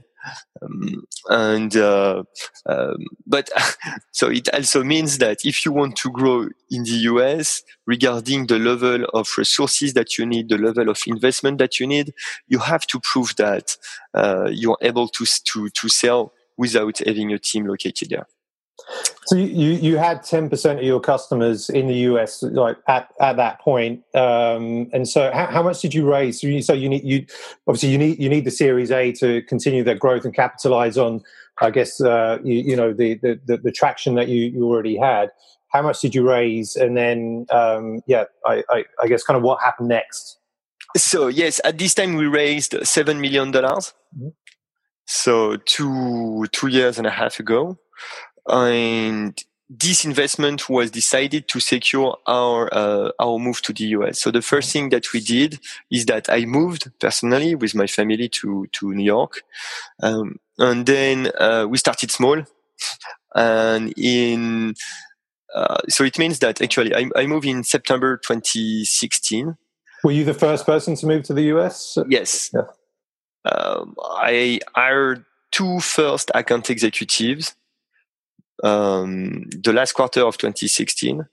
Um, 0.62 1.06
and 1.30 1.76
uh, 1.76 2.24
um, 2.66 2.98
but 3.26 3.50
so 4.12 4.30
it 4.30 4.50
also 4.54 4.84
means 4.84 5.18
that 5.20 5.40
if 5.44 5.66
you 5.66 5.72
want 5.72 5.96
to 5.98 6.10
grow 6.10 6.48
in 6.72 6.84
the 6.84 6.98
US 7.12 7.64
regarding 7.86 8.48
the 8.48 8.60
level 8.60 9.06
of 9.14 9.28
resources 9.38 9.94
that 9.94 10.18
you 10.18 10.26
need 10.26 10.50
the 10.50 10.58
level 10.58 10.90
of 10.90 11.00
investment 11.08 11.58
that 11.60 11.80
you 11.80 11.88
need 11.88 12.14
you 12.48 12.60
have 12.60 12.86
to 12.88 13.00
prove 13.00 13.36
that 13.38 13.78
uh, 14.14 14.50
you're 14.52 14.78
able 14.82 15.08
to 15.10 15.26
to 15.26 15.70
to 15.70 15.90
sell 15.90 16.34
without 16.58 16.98
having 17.00 17.34
a 17.34 17.40
team 17.40 17.66
located 17.66 18.10
there 18.10 18.28
so 19.26 19.36
you 19.36 19.72
you 19.72 19.98
had 19.98 20.24
ten 20.24 20.50
percent 20.50 20.80
of 20.80 20.86
your 20.86 21.00
customers 21.00 21.70
in 21.70 21.88
the 21.88 21.96
US 22.10 22.44
like 22.44 22.78
at, 22.88 23.12
at 23.20 23.38
that 23.38 23.60
point, 23.60 24.04
um, 24.14 24.90
and 24.94 25.08
so 25.08 25.32
how, 25.34 25.48
how, 25.48 25.64
much 25.64 25.82
did 25.82 25.94
you 25.94 26.10
raise? 26.10 26.42
So 26.42 26.48
you, 26.48 26.62
so 26.62 26.74
you 26.74 26.90
need 26.90 27.04
you 27.04 27.26
obviously 27.68 27.90
you 27.90 27.98
need 27.98 28.20
you 28.20 28.30
need 28.30 28.46
the 28.46 28.52
Series 28.52 28.92
A 28.92 29.12
to 29.14 29.42
continue 29.44 29.84
that 29.86 30.00
growth 30.00 30.26
and 30.26 30.34
capitalize 30.34 30.98
on, 30.98 31.24
I 31.60 31.72
guess 31.72 32.02
uh, 32.02 32.38
you, 32.44 32.60
you, 32.60 32.76
know 32.76 32.94
the, 32.94 33.16
the, 33.16 33.40
the 33.46 33.58
the 33.58 33.72
traction 33.72 34.16
that 34.16 34.28
you, 34.28 34.42
you 34.42 34.66
already 34.66 34.98
had. 34.98 35.32
How 35.70 35.82
much 35.82 36.02
did 36.02 36.14
you 36.14 36.28
raise, 36.28 36.76
and 36.76 36.96
then 36.96 37.48
um, 37.50 38.02
yeah, 38.08 38.26
I, 38.46 38.64
I, 38.70 38.86
I 39.02 39.08
guess 39.08 39.24
kind 39.24 39.38
of 39.38 39.44
what 39.44 39.62
happened 39.62 39.90
next. 39.90 40.38
So 40.98 41.28
yes, 41.28 41.60
at 41.64 41.78
this 41.78 41.94
time 41.94 42.16
we 42.16 42.28
raised 42.28 42.76
seven 42.86 43.20
million 43.22 43.52
dollars. 43.52 43.94
Mm-hmm. 44.16 44.30
So 45.06 45.58
two 45.58 46.46
two 46.52 46.68
years 46.68 46.98
and 46.98 47.08
a 47.08 47.12
half 47.12 47.40
ago 47.40 47.80
and 48.48 49.44
this 49.70 50.06
investment 50.06 50.70
was 50.70 50.92
decided 50.92 51.48
to 51.50 51.60
secure 51.60 52.18
our 52.28 52.72
uh, 52.72 53.12
our 53.20 53.40
move 53.40 53.62
to 53.64 53.74
the 53.74 53.86
US. 53.86 54.22
So 54.22 54.32
the 54.32 54.42
first 54.42 54.72
thing 54.72 54.90
that 54.90 55.12
we 55.12 55.20
did 55.20 55.60
is 55.92 56.06
that 56.06 56.30
I 56.30 56.46
moved 56.46 56.92
personally 57.00 57.56
with 57.56 57.74
my 57.74 57.88
family 57.88 58.30
to 58.30 58.68
to 58.74 58.94
New 58.94 59.04
York, 59.04 59.42
um, 60.04 60.40
and 60.60 60.86
then 60.86 61.32
uh, 61.40 61.66
we 61.68 61.78
started 61.78 62.12
small, 62.12 62.44
and 63.34 63.94
in 63.98 64.76
uh, 65.56 65.78
so 65.90 66.04
it 66.04 66.20
means 66.20 66.40
that 66.40 66.62
actually 66.62 66.94
I, 66.94 67.10
I 67.16 67.26
moved 67.26 67.48
in 67.48 67.64
September 67.64 68.18
2016. 68.18 69.58
Were 70.04 70.12
you 70.12 70.26
the 70.26 70.34
first 70.36 70.66
person 70.68 70.96
to 70.96 71.08
move 71.08 71.24
to 71.24 71.34
the 71.34 71.44
US? 71.56 71.98
Yes. 72.08 72.52
Yeah. 72.54 73.52
Um, 73.52 73.96
I 74.00 74.60
hired 74.76 75.26
two 75.52 75.80
first 75.80 76.30
account 76.36 76.70
executives 76.70 77.56
um, 78.64 79.46
the 79.64 79.74
last 79.74 79.94
quarter 79.94 80.22
of 80.22 80.38
2016. 80.38 81.26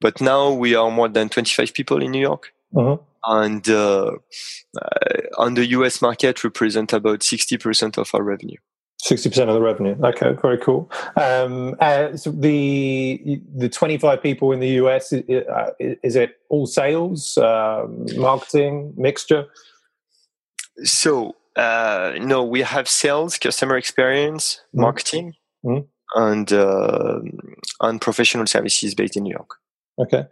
But 0.00 0.20
now 0.20 0.52
we 0.52 0.74
are 0.74 0.90
more 0.90 1.08
than 1.08 1.28
25 1.28 1.74
people 1.74 2.02
in 2.02 2.10
New 2.10 2.20
York. 2.20 2.52
Mm-hmm. 2.74 3.02
And 3.24 3.68
uh, 3.68 4.12
uh, 4.80 4.88
on 5.38 5.54
the 5.54 5.66
US 5.66 6.00
market, 6.00 6.42
represent 6.42 6.92
about 6.92 7.20
60% 7.20 7.98
of 7.98 8.10
our 8.14 8.22
revenue. 8.22 8.56
60% 9.04 9.48
of 9.48 9.54
the 9.54 9.60
revenue. 9.60 9.96
Okay, 10.02 10.32
very 10.40 10.58
cool. 10.58 10.90
Um, 11.16 11.74
uh, 11.80 12.16
so 12.16 12.30
the 12.30 13.40
the 13.56 13.68
25 13.68 14.22
people 14.22 14.52
in 14.52 14.60
the 14.60 14.68
US, 14.82 15.12
uh, 15.12 15.70
is 15.78 16.16
it 16.16 16.36
all 16.50 16.66
sales, 16.66 17.38
um, 17.38 18.04
marketing, 18.16 18.92
mixture? 18.96 19.46
So, 20.84 21.36
uh, 21.56 22.12
no, 22.20 22.44
we 22.44 22.60
have 22.60 22.88
sales, 22.88 23.38
customer 23.38 23.76
experience, 23.76 24.60
mm-hmm. 24.68 24.80
marketing. 24.82 25.34
Mm-hmm 25.64 25.86
and 26.14 26.52
uh, 26.52 27.20
and 27.80 28.00
professional 28.00 28.46
services 28.46 28.94
based 28.94 29.16
in 29.16 29.24
New 29.24 29.32
York. 29.32 29.56
Okay, 29.98 30.24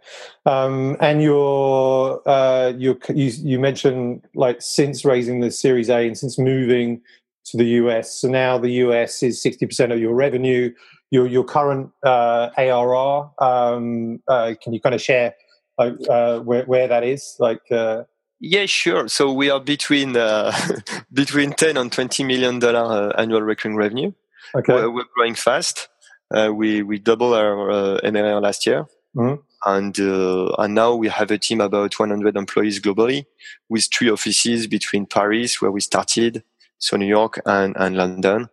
um, 0.45 0.97
and 0.99 1.21
your 1.21 2.27
uh, 2.27 2.73
your 2.77 2.97
you, 3.09 3.25
you 3.25 3.59
mentioned 3.59 4.23
like 4.33 4.61
since 4.61 5.05
raising 5.05 5.41
the 5.41 5.51
Series 5.51 5.89
A 5.89 6.07
and 6.07 6.17
since 6.17 6.39
moving 6.39 7.01
to 7.45 7.57
the 7.57 7.65
US, 7.65 8.13
so 8.15 8.27
now 8.27 8.57
the 8.57 8.71
US 8.83 9.21
is 9.21 9.41
sixty 9.41 9.65
percent 9.65 9.91
of 9.91 9.99
your 9.99 10.13
revenue. 10.13 10.73
Your 11.11 11.27
your 11.27 11.43
current 11.43 11.91
uh, 12.03 12.49
ARR, 12.57 13.31
um, 13.39 14.21
uh, 14.27 14.53
can 14.61 14.73
you 14.73 14.79
kind 14.79 14.93
of 14.93 15.01
share 15.01 15.33
like 15.79 15.93
uh, 16.09 16.39
where 16.39 16.65
where 16.65 16.87
that 16.87 17.03
is? 17.03 17.35
Like, 17.39 17.71
uh, 17.71 18.03
yeah, 18.39 18.65
sure. 18.65 19.07
So 19.07 19.31
we 19.31 19.49
are 19.49 19.59
between 19.59 20.15
uh, 20.15 20.51
between 21.13 21.53
ten 21.53 21.77
and 21.77 21.91
twenty 21.91 22.23
million 22.23 22.59
dollar 22.59 23.11
uh, 23.11 23.21
annual 23.21 23.41
recurring 23.41 23.75
revenue. 23.75 24.11
Okay. 24.55 24.73
We're, 24.73 24.91
we're 24.91 25.05
growing 25.15 25.35
fast. 25.35 25.87
Uh, 26.33 26.51
we 26.53 26.83
we 26.83 26.99
double 26.99 27.33
our 27.33 27.71
uh, 27.71 27.99
MRR 28.01 28.41
last 28.41 28.65
year. 28.65 28.85
Mm-hmm. 29.15 29.41
And, 29.65 29.99
uh, 29.99 30.55
and 30.57 30.73
now 30.73 30.95
we 30.95 31.09
have 31.09 31.31
a 31.31 31.37
team 31.37 31.59
about 31.59 31.99
100 31.99 32.37
employees 32.37 32.79
globally 32.79 33.25
with 33.67 33.89
three 33.93 34.09
offices 34.09 34.67
between 34.67 35.05
Paris, 35.05 35.61
where 35.61 35.71
we 35.71 35.81
started, 35.81 36.43
so 36.77 36.95
New 36.95 37.07
York 37.07 37.41
and, 37.45 37.75
and 37.77 37.97
London. 37.97 38.49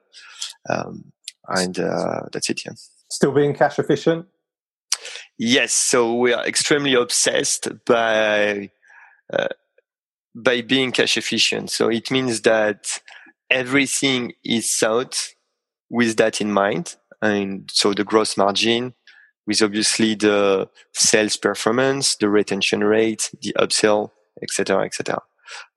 Um, 0.69 1.13
and 1.47 1.79
uh, 1.79 2.23
that's 2.33 2.51
it. 2.51 2.63
Yeah. 2.65 2.73
Still 3.09 3.33
being 3.33 3.55
cash 3.55 3.79
efficient? 3.79 4.27
Yes. 5.39 5.73
So 5.73 6.15
we 6.17 6.33
are 6.33 6.45
extremely 6.45 6.95
obsessed 6.95 7.69
by 7.85 8.71
uh, 9.33 9.49
by 10.35 10.61
being 10.61 10.91
cash 10.91 11.17
efficient. 11.17 11.71
So 11.71 11.89
it 11.89 12.11
means 12.11 12.43
that 12.43 13.01
everything 13.49 14.33
is 14.45 14.75
thought 14.75 15.35
with 15.91 16.17
that 16.17 16.41
in 16.41 16.53
mind. 16.53 16.97
And 17.23 17.71
so 17.73 17.93
the 17.93 18.05
gross 18.05 18.37
margin 18.37 18.95
with 19.47 19.63
obviously 19.63 20.15
the 20.15 20.69
sales 20.93 21.37
performance, 21.37 22.17
the 22.17 22.29
retention 22.29 22.83
rate, 22.83 23.31
the 23.43 23.55
upsell, 23.59 24.11
etc., 24.43 24.85
etc. 24.85 25.23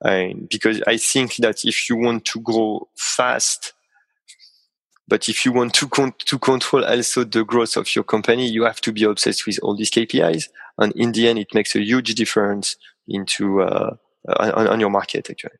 And 0.01 0.49
because 0.49 0.81
I 0.87 0.97
think 0.97 1.35
that 1.37 1.63
if 1.63 1.89
you 1.89 1.95
want 1.95 2.25
to 2.25 2.41
grow 2.41 2.87
fast, 2.95 3.73
but 5.07 5.29
if 5.29 5.45
you 5.45 5.51
want 5.51 5.73
to 5.75 5.87
con- 5.87 6.13
to 6.25 6.39
control 6.39 6.83
also 6.85 7.23
the 7.23 7.43
growth 7.43 7.77
of 7.77 7.95
your 7.95 8.03
company, 8.03 8.47
you 8.47 8.63
have 8.63 8.81
to 8.81 8.91
be 8.91 9.03
obsessed 9.03 9.45
with 9.45 9.59
all 9.61 9.75
these 9.75 9.91
KPIs. 9.91 10.49
And 10.77 10.93
in 10.93 11.11
the 11.11 11.27
end, 11.27 11.39
it 11.39 11.53
makes 11.53 11.75
a 11.75 11.81
huge 11.81 12.15
difference 12.15 12.75
into 13.07 13.61
uh, 13.61 13.95
on, 14.37 14.67
on 14.67 14.79
your 14.79 14.89
market 14.89 15.29
actually. 15.29 15.57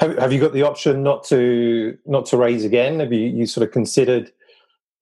Have, 0.00 0.16
have 0.18 0.32
you 0.32 0.40
got 0.40 0.52
the 0.52 0.62
option 0.62 1.02
not 1.02 1.24
to 1.24 1.98
not 2.06 2.26
to 2.26 2.36
raise 2.36 2.64
again? 2.64 3.00
Have 3.00 3.12
you, 3.12 3.26
you 3.28 3.46
sort 3.46 3.66
of 3.66 3.72
considered 3.72 4.32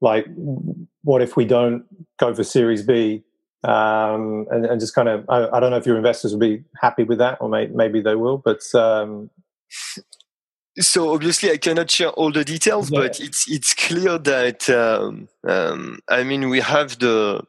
like 0.01 0.27
what 1.03 1.23
if 1.23 1.37
we 1.37 1.45
don't 1.45 1.85
go 2.19 2.35
for 2.35 2.45
Series 2.45 2.83
B 2.83 3.23
um, 3.65 4.47
and, 4.51 4.67
and, 4.67 4.81
just 4.81 4.95
kind 4.95 5.09
of 5.09 5.25
I, 5.29 5.49
I, 5.49 5.61
don't 5.61 5.71
know 5.71 5.79
if 5.79 5.87
your 5.87 5.97
investors 5.97 6.33
will 6.33 6.41
be 6.41 6.63
happy 6.81 7.03
with 7.03 7.19
that 7.19 7.39
or 7.41 7.49
may, 7.49 7.67
maybe 7.67 8.01
they 8.01 8.15
will, 8.15 8.39
but 8.39 8.63
um... 8.75 9.31
so 10.79 11.13
obviously 11.13 11.51
I 11.51 11.57
cannot 11.57 11.91
share 11.91 12.11
all 12.11 12.31
the 12.31 12.45
details, 12.45 12.91
yeah. 12.91 13.01
but 13.01 13.21
it's 13.21 13.51
it's 13.51 13.75
clear 13.75 14.19
that 14.19 14.69
um, 14.71 15.29
um 15.49 16.01
I 16.09 16.23
mean 16.23 16.49
we 16.49 16.61
have 16.61 16.99
the 16.99 17.43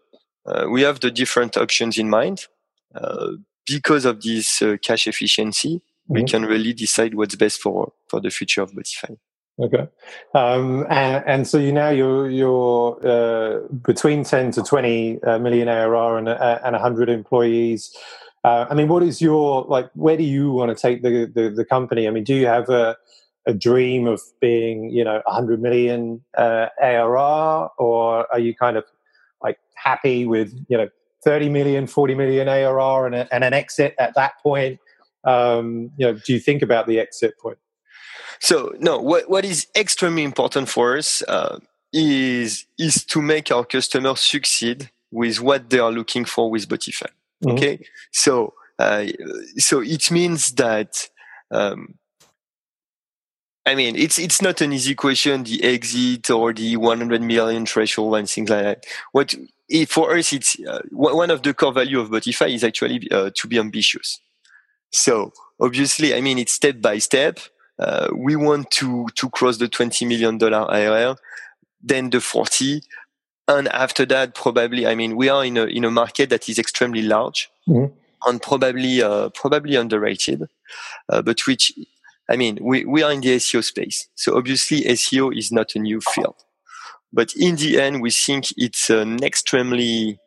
uh, 0.46 0.68
we 0.70 0.82
have 0.82 1.02
the 1.02 1.12
different 1.12 1.58
options 1.58 1.98
in 1.98 2.10
mind. 2.10 2.48
Uh, 2.96 3.34
because 3.68 4.06
of 4.06 4.22
this 4.22 4.62
uh, 4.62 4.78
cash 4.82 5.08
efficiency. 5.08 5.82
We 6.08 6.24
can 6.24 6.44
really 6.46 6.74
decide 6.74 7.16
what's 7.16 7.36
best 7.36 7.62
for 7.62 7.94
for 8.08 8.20
the 8.20 8.30
future 8.30 8.62
of 8.62 8.72
Botify. 8.72 9.18
Okay, 9.60 9.88
um, 10.36 10.86
and, 10.88 11.24
and, 11.26 11.48
so 11.48 11.58
you 11.58 11.72
now 11.72 11.90
you're 11.90 12.30
you're 12.30 13.00
uh, 13.04 13.68
between 13.84 14.24
ten 14.24 14.52
to 14.52 14.62
twenty 14.62 15.22
uh, 15.24 15.40
million 15.40 15.68
ARR 15.68 16.18
and 16.20 16.30
uh, 16.30 16.60
and 16.64 16.76
hundred 16.76 17.10
employees. 17.10 17.96
Uh, 18.44 18.68
I 18.70 18.76
mean, 18.76 18.88
what 18.88 19.02
is 19.02 19.20
your 19.20 19.64
like? 19.64 19.90
Where 19.96 20.16
do 20.16 20.24
you 20.24 20.52
want 20.52 20.76
to 20.76 20.80
take 20.80 21.02
the, 21.02 21.26
the, 21.34 21.50
the 21.50 21.66
company? 21.66 22.08
I 22.08 22.12
mean, 22.12 22.24
do 22.24 22.36
you 22.36 22.46
have 22.46 22.70
a 22.70 22.98
a 23.48 23.54
dream 23.54 24.06
of 24.06 24.22
being 24.42 24.92
you 24.92 25.04
know 25.04 25.22
100 25.26 25.60
million 25.60 26.22
uh, 26.38 26.68
ARR, 26.80 27.72
or 27.80 28.32
are 28.32 28.40
you 28.40 28.54
kind 28.54 28.78
of 28.78 28.86
like 29.42 29.58
happy 29.74 30.28
with 30.28 30.54
you 30.70 30.78
know 30.78 30.90
30 31.24 31.50
million, 31.50 31.88
40 31.88 32.14
million 32.14 32.48
ARR 32.48 33.08
and, 33.08 33.16
a, 33.16 33.34
and 33.34 33.44
an 33.44 33.54
exit 33.54 33.96
at 33.98 34.14
that 34.16 34.34
point? 34.44 34.80
Um, 35.28 35.92
you 35.98 36.08
know, 36.08 36.14
do 36.14 36.34
you 36.34 36.40
think 36.40 36.62
about 36.62 36.88
the 36.88 37.00
exit 37.00 37.38
point? 37.38 37.58
So 38.40 38.74
no, 38.80 38.98
what, 38.98 39.30
what 39.30 39.46
is 39.46 39.68
extremely 39.76 40.24
important 40.24 40.70
for 40.70 40.98
us 40.98 41.22
uh, 41.28 41.60
is 41.92 42.66
is 42.78 43.04
to 43.06 43.22
make 43.22 43.52
our 43.52 43.66
customers 43.66 44.22
succeed 44.22 44.90
with 45.12 45.42
what 45.42 45.70
they 45.70 45.80
are 45.80 45.92
looking 45.92 46.26
for 46.26 46.50
with 46.50 46.70
Botify. 46.70 47.08
Mm-hmm. 47.44 47.52
Okay, 47.52 47.86
so 48.12 48.54
uh, 48.80 49.06
so 49.58 49.82
it 49.82 50.10
means 50.12 50.54
that 50.54 51.10
um, 51.52 51.96
I 53.66 53.76
mean 53.76 53.96
it's 53.96 54.20
it's 54.20 54.42
not 54.42 54.62
an 54.62 54.72
easy 54.72 54.96
question, 54.96 55.44
the 55.44 55.64
exit 55.64 56.30
or 56.30 56.54
the 56.54 56.78
100 56.78 57.22
million 57.22 57.66
threshold 57.66 58.16
and 58.16 58.30
things 58.30 58.50
like 58.50 58.64
that. 58.64 58.86
What 59.12 59.36
for 59.90 60.16
us, 60.16 60.32
it's 60.32 60.58
uh, 60.60 60.82
one 60.92 61.32
of 61.32 61.42
the 61.42 61.54
core 61.54 61.74
value 61.74 62.00
of 62.00 62.10
Botify 62.10 62.54
is 62.54 62.64
actually 62.64 63.10
uh, 63.12 63.32
to 63.36 63.48
be 63.48 63.60
ambitious. 63.60 64.22
So 64.98 65.32
obviously, 65.60 66.16
I 66.16 66.22
mean, 66.22 66.40
it's 66.40 66.54
step 66.54 66.82
by 66.82 66.98
step. 66.98 67.40
Uh, 67.80 68.08
we 68.16 68.36
want 68.36 68.72
to 68.72 69.08
to 69.16 69.30
cross 69.30 69.58
the 69.58 69.68
twenty 69.68 70.06
million 70.06 70.38
dollar 70.40 70.66
ARR, 70.72 71.16
then 71.82 72.10
the 72.10 72.20
forty, 72.20 72.82
and 73.48 73.68
after 73.68 74.06
that, 74.08 74.34
probably, 74.34 74.88
I 74.88 74.96
mean, 74.96 75.16
we 75.16 75.30
are 75.30 75.46
in 75.46 75.58
a 75.58 75.66
in 75.66 75.86
a 75.86 75.92
market 75.92 76.32
that 76.32 76.50
is 76.50 76.58
extremely 76.58 77.04
large 77.04 77.50
mm-hmm. 77.68 77.94
and 78.28 78.42
probably 78.42 79.04
uh, 79.04 79.30
probably 79.30 79.76
underrated, 79.76 80.50
uh, 81.10 81.22
but 81.22 81.46
which, 81.46 81.72
I 82.28 82.36
mean, 82.36 82.58
we 82.60 82.84
we 82.86 83.04
are 83.04 83.12
in 83.12 83.22
the 83.22 83.36
SEO 83.36 83.64
space, 83.64 84.08
so 84.16 84.36
obviously 84.36 84.82
SEO 84.82 85.38
is 85.38 85.52
not 85.52 85.76
a 85.76 85.80
new 85.80 86.02
field. 86.02 86.36
But 87.14 87.36
in 87.36 87.56
the 87.56 87.80
end, 87.80 88.02
we 88.02 88.10
think 88.10 88.48
it's 88.58 88.90
an 88.90 89.24
extremely 89.24 90.20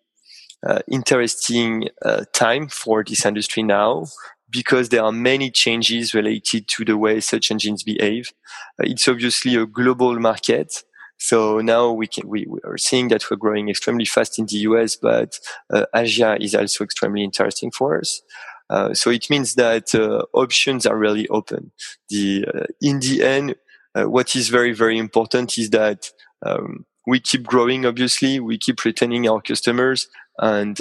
uh, 0.65 0.79
interesting 0.89 1.89
uh, 2.03 2.25
time 2.33 2.69
for 2.69 3.03
this 3.03 3.27
industry 3.27 3.65
now 3.65 4.07
because 4.51 4.89
there 4.89 5.03
are 5.03 5.13
many 5.13 5.51
changes 5.51 6.15
related 6.15 6.69
to 6.69 6.85
the 6.85 6.97
way 6.97 7.21
search 7.21 7.51
engines 7.51 7.83
behave. 7.83 8.33
Uh, 8.79 8.87
it's 8.87 9.09
obviously 9.09 9.55
a 9.57 9.67
global 9.67 10.19
market. 10.19 10.83
So 11.19 11.61
now 11.61 11.93
we 11.93 12.07
can, 12.07 12.29
we, 12.29 12.47
we, 12.49 12.61
are 12.65 12.79
seeing 12.79 13.09
that 13.09 13.31
we're 13.31 13.37
growing 13.37 13.69
extremely 13.69 14.07
fast 14.07 14.39
in 14.39 14.47
the 14.47 14.57
US, 14.57 14.97
but 14.97 15.39
uh, 15.73 15.85
Asia 15.95 16.37
is 16.41 16.55
also 16.55 16.85
extremely 16.85 17.23
interesting 17.23 17.71
for 17.71 17.99
us. 17.99 18.23
Uh, 18.71 18.95
so 18.95 19.11
it 19.11 19.29
means 19.29 19.55
that 19.57 19.95
uh, 19.95 20.25
options 20.33 20.87
are 20.87 20.97
really 20.97 21.29
open. 21.29 21.73
The 22.09 22.47
in 22.81 23.01
the 23.01 23.23
end, 23.23 23.57
what 23.95 24.37
is 24.37 24.49
very 24.49 24.73
very 24.73 24.97
important 24.97 25.59
is 25.59 25.71
that 25.71 26.11
um, 26.47 26.87
we 27.05 27.19
keep 27.19 27.43
growing. 27.43 27.85
Obviously, 27.85 28.39
we 28.39 28.57
keep 28.57 28.85
retaining 28.85 29.29
our 29.29 29.43
customers, 29.43 30.07
and 30.39 30.81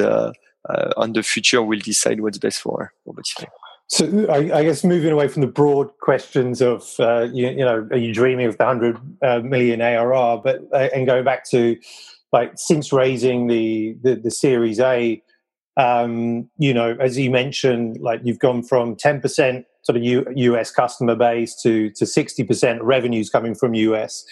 uh, 0.68 0.92
on 0.98 1.14
the 1.14 1.24
future, 1.24 1.62
we'll 1.62 1.80
decide 1.80 2.22
what's 2.22 2.38
best 2.38 2.62
for 2.62 2.94
Botify. 3.08 3.48
So, 3.88 4.28
I, 4.30 4.60
I, 4.60 4.64
guess 4.64 4.84
moving 4.84 5.12
away 5.12 5.28
from 5.28 5.42
the 5.42 5.48
broad 5.48 5.90
questions 6.00 6.62
of 6.62 6.94
uh, 7.00 7.28
you, 7.34 7.50
you, 7.50 7.66
know, 7.66 7.88
are 7.90 7.98
you 7.98 8.14
dreaming 8.14 8.46
of 8.46 8.58
the 8.58 8.66
hundred 8.66 8.98
uh, 9.24 9.42
ARR, 9.42 10.42
but 10.44 10.62
uh, 10.72 10.90
and 10.94 11.08
going 11.08 11.24
back 11.24 11.50
to 11.50 11.76
like 12.32 12.52
since 12.56 12.94
raising 12.94 13.48
the 13.48 13.98
the, 14.04 14.16
the 14.16 14.30
Series 14.30 14.80
A, 14.80 15.24
um, 15.76 16.48
you 16.60 16.72
know, 16.72 16.96
as 17.00 17.18
you 17.18 17.32
mentioned, 17.32 17.98
like 18.00 18.22
you've 18.24 18.38
gone 18.38 18.62
from 18.62 18.96
ten 18.96 19.22
percent 19.22 19.66
sort 19.82 19.96
of 19.96 20.04
U, 20.04 20.24
US 20.36 20.70
customer 20.70 21.16
base 21.16 21.60
to 21.64 21.90
to 21.92 22.06
sixty 22.06 22.44
percent 22.44 22.84
revenues 22.84 23.32
coming 23.32 23.56
from 23.56 23.74
US 23.74 24.24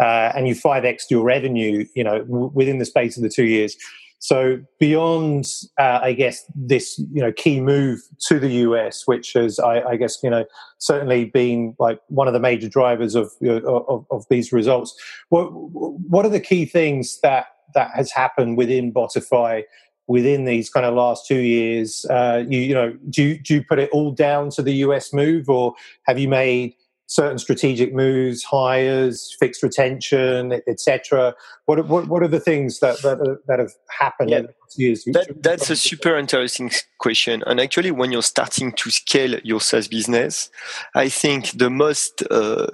uh, 0.00 0.32
and 0.34 0.48
you 0.48 0.54
5x 0.54 1.10
your 1.10 1.22
revenue, 1.22 1.86
you 1.94 2.02
know, 2.02 2.20
w- 2.20 2.50
within 2.54 2.78
the 2.78 2.86
space 2.86 3.16
of 3.16 3.22
the 3.22 3.28
two 3.28 3.44
years. 3.44 3.76
So 4.20 4.60
beyond, 4.78 5.46
uh, 5.78 6.00
I 6.02 6.12
guess, 6.12 6.44
this 6.54 6.98
you 7.10 7.22
know 7.22 7.32
key 7.32 7.60
move 7.60 8.00
to 8.28 8.38
the 8.38 8.50
US, 8.66 9.06
which 9.06 9.32
has, 9.32 9.58
I, 9.58 9.80
I, 9.80 9.96
guess, 9.96 10.18
you 10.22 10.28
know, 10.28 10.44
certainly 10.78 11.24
been 11.24 11.74
like 11.78 12.00
one 12.08 12.28
of 12.28 12.34
the 12.34 12.40
major 12.40 12.68
drivers 12.68 13.14
of 13.14 13.32
of, 13.42 14.04
of 14.10 14.26
these 14.28 14.52
results. 14.52 14.94
What 15.30 15.48
what 15.50 16.26
are 16.26 16.30
the 16.30 16.40
key 16.40 16.66
things 16.66 17.18
that 17.22 17.46
that 17.74 17.92
has 17.94 18.10
happened 18.12 18.58
within 18.58 18.92
Botify 18.92 19.62
within 20.06 20.44
these 20.44 20.68
kind 20.68 20.84
of 20.84 20.92
last 20.92 21.26
two 21.26 21.40
years? 21.40 22.04
Uh, 22.10 22.44
you, 22.46 22.60
you 22.60 22.74
know, 22.74 22.92
do 23.08 23.22
you, 23.22 23.38
do 23.38 23.54
you 23.54 23.64
put 23.64 23.78
it 23.78 23.88
all 23.90 24.10
down 24.10 24.50
to 24.50 24.62
the 24.62 24.74
US 24.86 25.14
move, 25.14 25.48
or 25.48 25.72
have 26.06 26.18
you 26.18 26.28
made 26.28 26.74
certain 27.10 27.38
strategic 27.38 27.92
moves, 27.92 28.44
hires, 28.44 29.36
fixed 29.40 29.64
retention, 29.64 30.60
etc. 30.68 31.34
What, 31.66 31.88
what 31.88 32.06
what 32.06 32.22
are 32.22 32.28
the 32.28 32.38
things 32.38 32.78
that 32.78 33.02
that, 33.02 33.40
that 33.48 33.58
have 33.58 33.72
happened 33.98 34.30
yeah. 34.30 34.42
years? 34.76 35.04
That, 35.06 35.42
that's 35.42 35.70
a 35.70 35.76
super 35.76 36.16
interesting 36.16 36.70
question. 36.98 37.42
And 37.46 37.60
actually, 37.60 37.90
when 37.90 38.12
you're 38.12 38.22
starting 38.22 38.72
to 38.72 38.90
scale 38.90 39.38
your 39.42 39.60
SaaS 39.60 39.88
business, 39.88 40.50
I 40.94 41.08
think 41.08 41.50
the 41.58 41.68
most 41.68 42.22
uh, 42.30 42.68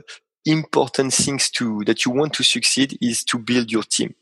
important 0.44 1.14
things 1.14 1.48
to 1.52 1.82
that 1.86 2.04
you 2.04 2.12
want 2.12 2.34
to 2.34 2.44
succeed 2.44 2.98
is 3.00 3.24
to 3.24 3.38
build 3.38 3.72
your 3.72 3.84
team. 3.84 4.14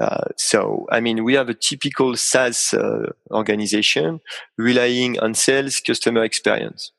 Uh, 0.00 0.28
so, 0.36 0.86
I 0.90 1.00
mean, 1.00 1.24
we 1.24 1.34
have 1.34 1.48
a 1.48 1.54
typical 1.54 2.16
SaaS 2.16 2.72
uh, 2.72 3.10
organization 3.32 4.20
relying 4.56 5.18
on 5.18 5.34
sales, 5.34 5.80
customer 5.80 6.22
experience. 6.22 6.92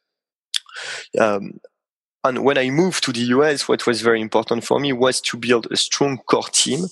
Um, 1.20 1.60
and 2.26 2.44
when 2.44 2.58
I 2.58 2.70
moved 2.70 3.04
to 3.04 3.12
the 3.12 3.26
US, 3.36 3.68
what 3.68 3.86
was 3.86 4.02
very 4.02 4.20
important 4.20 4.64
for 4.64 4.80
me 4.80 4.92
was 4.94 5.22
to 5.22 5.38
build 5.38 5.68
a 5.72 5.78
strong 5.78 6.18
core 6.18 6.50
team. 6.52 6.88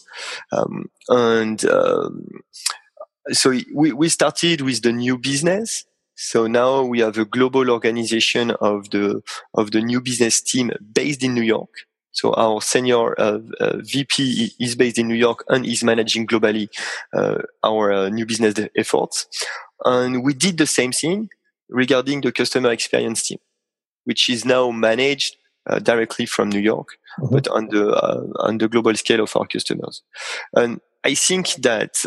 Um, 0.52 0.90
and 1.10 1.66
um, 1.66 2.44
so 3.32 3.54
we, 3.74 3.92
we 3.94 4.10
started 4.10 4.62
with 4.62 4.84
the 4.84 4.92
new 4.92 5.18
business. 5.18 5.86
So 6.16 6.46
now 6.48 6.84
we 6.84 7.00
have 7.00 7.18
a 7.18 7.26
global 7.26 7.70
organization 7.72 8.52
of 8.52 8.92
the 8.92 9.24
of 9.56 9.72
the 9.72 9.82
new 9.82 10.00
business 10.00 10.42
team 10.42 10.72
based 10.94 11.24
in 11.24 11.34
New 11.34 11.42
York. 11.42 11.72
So 12.12 12.32
our 12.34 12.62
senior 12.62 13.20
uh, 13.20 13.40
uh, 13.60 13.78
VP 13.78 14.54
is 14.60 14.76
based 14.76 15.00
in 15.00 15.08
New 15.08 15.16
York 15.16 15.44
and 15.50 15.66
is 15.66 15.84
managing 15.84 16.28
globally 16.28 16.70
uh, 17.12 17.40
our 17.64 17.92
uh, 17.92 18.10
new 18.10 18.28
business 18.28 18.54
efforts. 18.78 19.26
And 19.84 20.24
we 20.24 20.36
did 20.36 20.60
the 20.60 20.68
same 20.68 20.92
thing 20.92 21.30
regarding 21.70 22.22
the 22.22 22.32
customer 22.32 22.72
experience 22.72 23.28
team, 23.28 23.40
which 24.06 24.30
is 24.30 24.46
now 24.46 24.72
managed 24.72 25.36
uh, 25.70 25.80
directly 25.80 26.26
from 26.26 26.50
New 26.50 26.60
York, 26.60 26.90
mm-hmm. 27.20 27.34
but 27.34 27.48
on 27.48 27.68
the 27.68 27.90
uh, 27.90 28.24
on 28.40 28.58
the 28.58 28.68
global 28.68 28.96
scale 28.96 29.24
of 29.24 29.36
our 29.36 29.48
customers. 29.48 30.02
And 30.54 30.82
I 31.04 31.16
think 31.16 31.56
that 31.62 32.06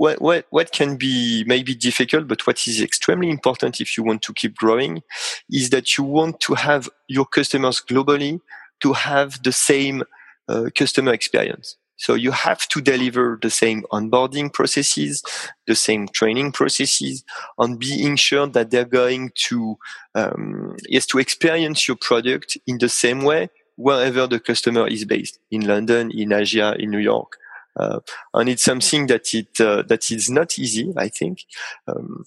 what, 0.00 0.22
what, 0.22 0.46
what 0.48 0.72
can 0.72 0.96
be 0.96 1.44
maybe 1.46 1.74
difficult, 1.74 2.26
but 2.26 2.46
what 2.46 2.66
is 2.66 2.80
extremely 2.80 3.28
important 3.28 3.82
if 3.82 3.98
you 3.98 4.02
want 4.02 4.22
to 4.22 4.32
keep 4.32 4.56
growing 4.56 5.02
is 5.50 5.68
that 5.70 5.98
you 5.98 6.04
want 6.04 6.40
to 6.40 6.54
have 6.54 6.88
your 7.06 7.26
customers 7.26 7.82
globally 7.86 8.40
to 8.80 8.94
have 8.94 9.42
the 9.42 9.52
same 9.52 10.02
uh, 10.48 10.70
customer 10.74 11.12
experience. 11.12 11.76
So 12.00 12.14
you 12.14 12.30
have 12.30 12.66
to 12.68 12.80
deliver 12.80 13.38
the 13.40 13.50
same 13.50 13.84
onboarding 13.92 14.50
processes, 14.50 15.22
the 15.66 15.74
same 15.74 16.08
training 16.08 16.52
processes, 16.52 17.24
on 17.58 17.76
being 17.76 18.16
sure 18.16 18.46
that 18.46 18.70
they're 18.70 18.86
going 18.86 19.32
to 19.48 19.76
um, 20.14 20.76
yes 20.88 21.04
to 21.06 21.18
experience 21.18 21.86
your 21.86 21.98
product 21.98 22.56
in 22.66 22.78
the 22.78 22.88
same 22.88 23.20
way 23.22 23.50
wherever 23.76 24.26
the 24.26 24.40
customer 24.40 24.88
is 24.88 25.04
based 25.04 25.38
in 25.50 25.66
London, 25.66 26.10
in 26.10 26.32
Asia, 26.32 26.74
in 26.78 26.90
New 26.90 26.98
York. 26.98 27.36
Uh, 27.78 28.00
and 28.34 28.48
it's 28.48 28.64
something 28.64 29.06
that 29.06 29.32
it 29.32 29.60
uh, 29.60 29.82
that 29.82 30.10
is 30.10 30.28
not 30.28 30.58
easy, 30.58 30.92
I 30.96 31.08
think. 31.08 31.44
Um, 31.86 32.24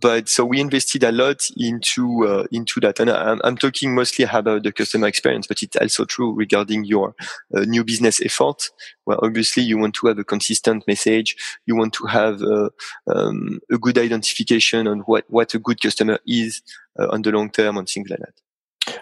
but 0.00 0.28
so 0.28 0.44
we 0.44 0.60
invested 0.60 1.02
a 1.04 1.12
lot 1.12 1.42
into 1.56 2.26
uh, 2.26 2.44
into 2.52 2.80
that, 2.80 3.00
and 3.00 3.10
I'm, 3.10 3.40
I'm, 3.42 3.56
talking 3.56 3.94
mostly 3.94 4.24
about 4.24 4.62
the 4.62 4.72
customer 4.72 5.08
experience, 5.08 5.46
but 5.46 5.62
it's 5.62 5.76
also 5.76 6.04
true 6.04 6.32
regarding 6.32 6.84
your 6.84 7.14
uh, 7.54 7.60
new 7.60 7.84
business 7.84 8.20
effort. 8.22 8.70
Well, 9.06 9.18
obviously 9.22 9.64
you 9.64 9.78
want 9.78 9.94
to 9.96 10.06
have 10.06 10.18
a 10.18 10.24
consistent 10.24 10.86
message, 10.86 11.36
you 11.66 11.76
want 11.76 11.92
to 11.94 12.06
have 12.06 12.42
uh, 12.42 12.70
um, 13.06 13.60
a 13.70 13.78
good 13.78 13.98
identification 13.98 14.86
on 14.86 15.00
what 15.00 15.24
what 15.28 15.54
a 15.54 15.58
good 15.58 15.80
customer 15.80 16.18
is 16.26 16.62
uh, 16.98 17.08
on 17.10 17.22
the 17.22 17.32
long 17.32 17.50
term 17.50 17.76
and 17.76 17.88
things 17.88 18.08
like 18.08 18.20
that. 18.20 18.43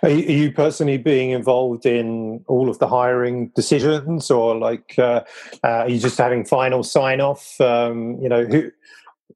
Are 0.03 0.11
you, 0.11 0.51
personally 0.51 0.99
being 0.99 1.31
involved 1.31 1.87
in 1.87 2.45
all 2.49 2.69
of 2.69 2.81
the 2.81 2.89
hiring 2.89 3.49
decisions, 3.55 4.33
or 4.33 4.57
like 4.57 4.95
uh, 4.99 5.23
uh, 5.63 5.69
are 5.69 5.89
you 5.89 6.01
just 6.01 6.19
having 6.19 6.45
final 6.45 6.83
sign 6.83 7.21
off? 7.21 7.61
Um, 7.61 8.19
you 8.21 8.29
know, 8.29 8.45
who, 8.45 8.73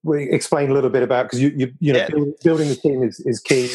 we 0.03 0.29
explain 0.31 0.71
a 0.71 0.75
little 0.75 0.91
bit 0.91 1.05
about 1.05 1.27
because 1.27 1.41
you, 1.41 1.53
you, 1.57 1.73
you 1.79 1.93
know 1.93 2.01
yeah. 2.01 2.09
building, 2.09 2.35
building, 2.43 2.69
the 2.69 2.77
team 2.77 3.03
is, 3.05 3.21
is 3.21 3.41
key. 3.41 3.71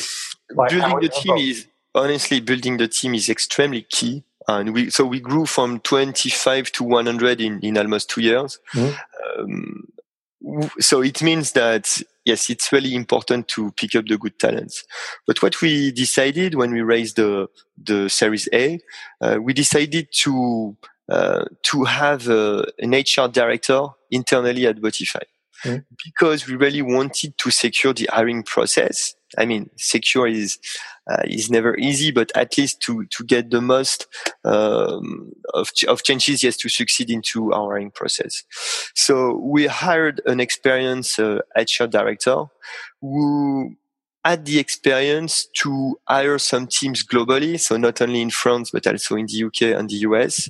Like 0.53 0.71
building 0.71 0.99
the 0.99 1.09
team 1.09 1.21
involved? 1.21 1.41
is 1.41 1.67
honestly 1.95 2.39
building 2.41 2.77
the 2.77 2.87
team 2.87 3.15
is 3.15 3.29
extremely 3.29 3.83
key, 3.83 4.23
and 4.49 4.73
we 4.73 4.89
so 4.89 5.05
we 5.05 5.21
grew 5.21 5.45
from 5.45 5.79
25 5.79 6.71
to 6.73 6.83
100 6.83 7.39
in 7.39 7.59
in 7.61 7.77
almost 7.77 8.09
two 8.09 8.21
years. 8.21 8.59
Mm-hmm. 8.73 9.41
Um, 9.41 9.87
so 10.79 11.01
it 11.01 11.21
means 11.21 11.51
that 11.53 12.01
yes, 12.25 12.49
it's 12.49 12.71
really 12.71 12.95
important 12.95 13.47
to 13.49 13.71
pick 13.71 13.95
up 13.95 14.05
the 14.05 14.17
good 14.17 14.37
talents. 14.39 14.83
But 15.27 15.41
what 15.41 15.61
we 15.61 15.91
decided 15.91 16.55
when 16.55 16.71
we 16.71 16.81
raised 16.81 17.15
the 17.15 17.47
the 17.77 18.09
Series 18.09 18.47
A, 18.53 18.79
uh, 19.21 19.37
we 19.41 19.53
decided 19.53 20.09
to 20.23 20.77
uh, 21.09 21.45
to 21.63 21.83
have 21.83 22.29
uh, 22.29 22.63
an 22.79 22.91
HR 22.91 23.27
director 23.27 23.87
internally 24.09 24.65
at 24.65 24.77
Botify 24.77 25.23
mm. 25.63 25.83
because 26.03 26.47
we 26.47 26.55
really 26.55 26.81
wanted 26.81 27.37
to 27.37 27.51
secure 27.51 27.93
the 27.93 28.09
hiring 28.11 28.43
process. 28.43 29.13
I 29.37 29.45
mean, 29.45 29.69
secure 29.77 30.27
is 30.27 30.59
uh, 31.09 31.23
is 31.25 31.49
never 31.49 31.77
easy, 31.77 32.11
but 32.11 32.31
at 32.35 32.57
least 32.57 32.81
to 32.81 33.05
to 33.05 33.23
get 33.23 33.49
the 33.49 33.61
most 33.61 34.07
um, 34.43 35.31
of 35.53 35.69
of 35.87 36.03
chances, 36.03 36.43
yes, 36.43 36.57
to 36.57 36.69
succeed 36.69 37.09
into 37.09 37.53
our 37.53 37.71
hiring 37.71 37.91
process. 37.91 38.43
So 38.95 39.35
we 39.37 39.67
hired 39.67 40.21
an 40.25 40.39
experienced 40.39 41.19
uh, 41.19 41.41
HR 41.55 41.87
director 41.87 42.45
who 43.01 43.75
had 44.23 44.45
the 44.45 44.59
experience 44.59 45.47
to 45.53 45.97
hire 46.07 46.37
some 46.37 46.67
teams 46.67 47.03
globally, 47.03 47.59
so 47.59 47.77
not 47.77 48.01
only 48.01 48.21
in 48.21 48.29
France 48.29 48.69
but 48.71 48.85
also 48.85 49.15
in 49.15 49.25
the 49.25 49.43
UK 49.45 49.77
and 49.77 49.89
the 49.89 49.97
US. 50.07 50.49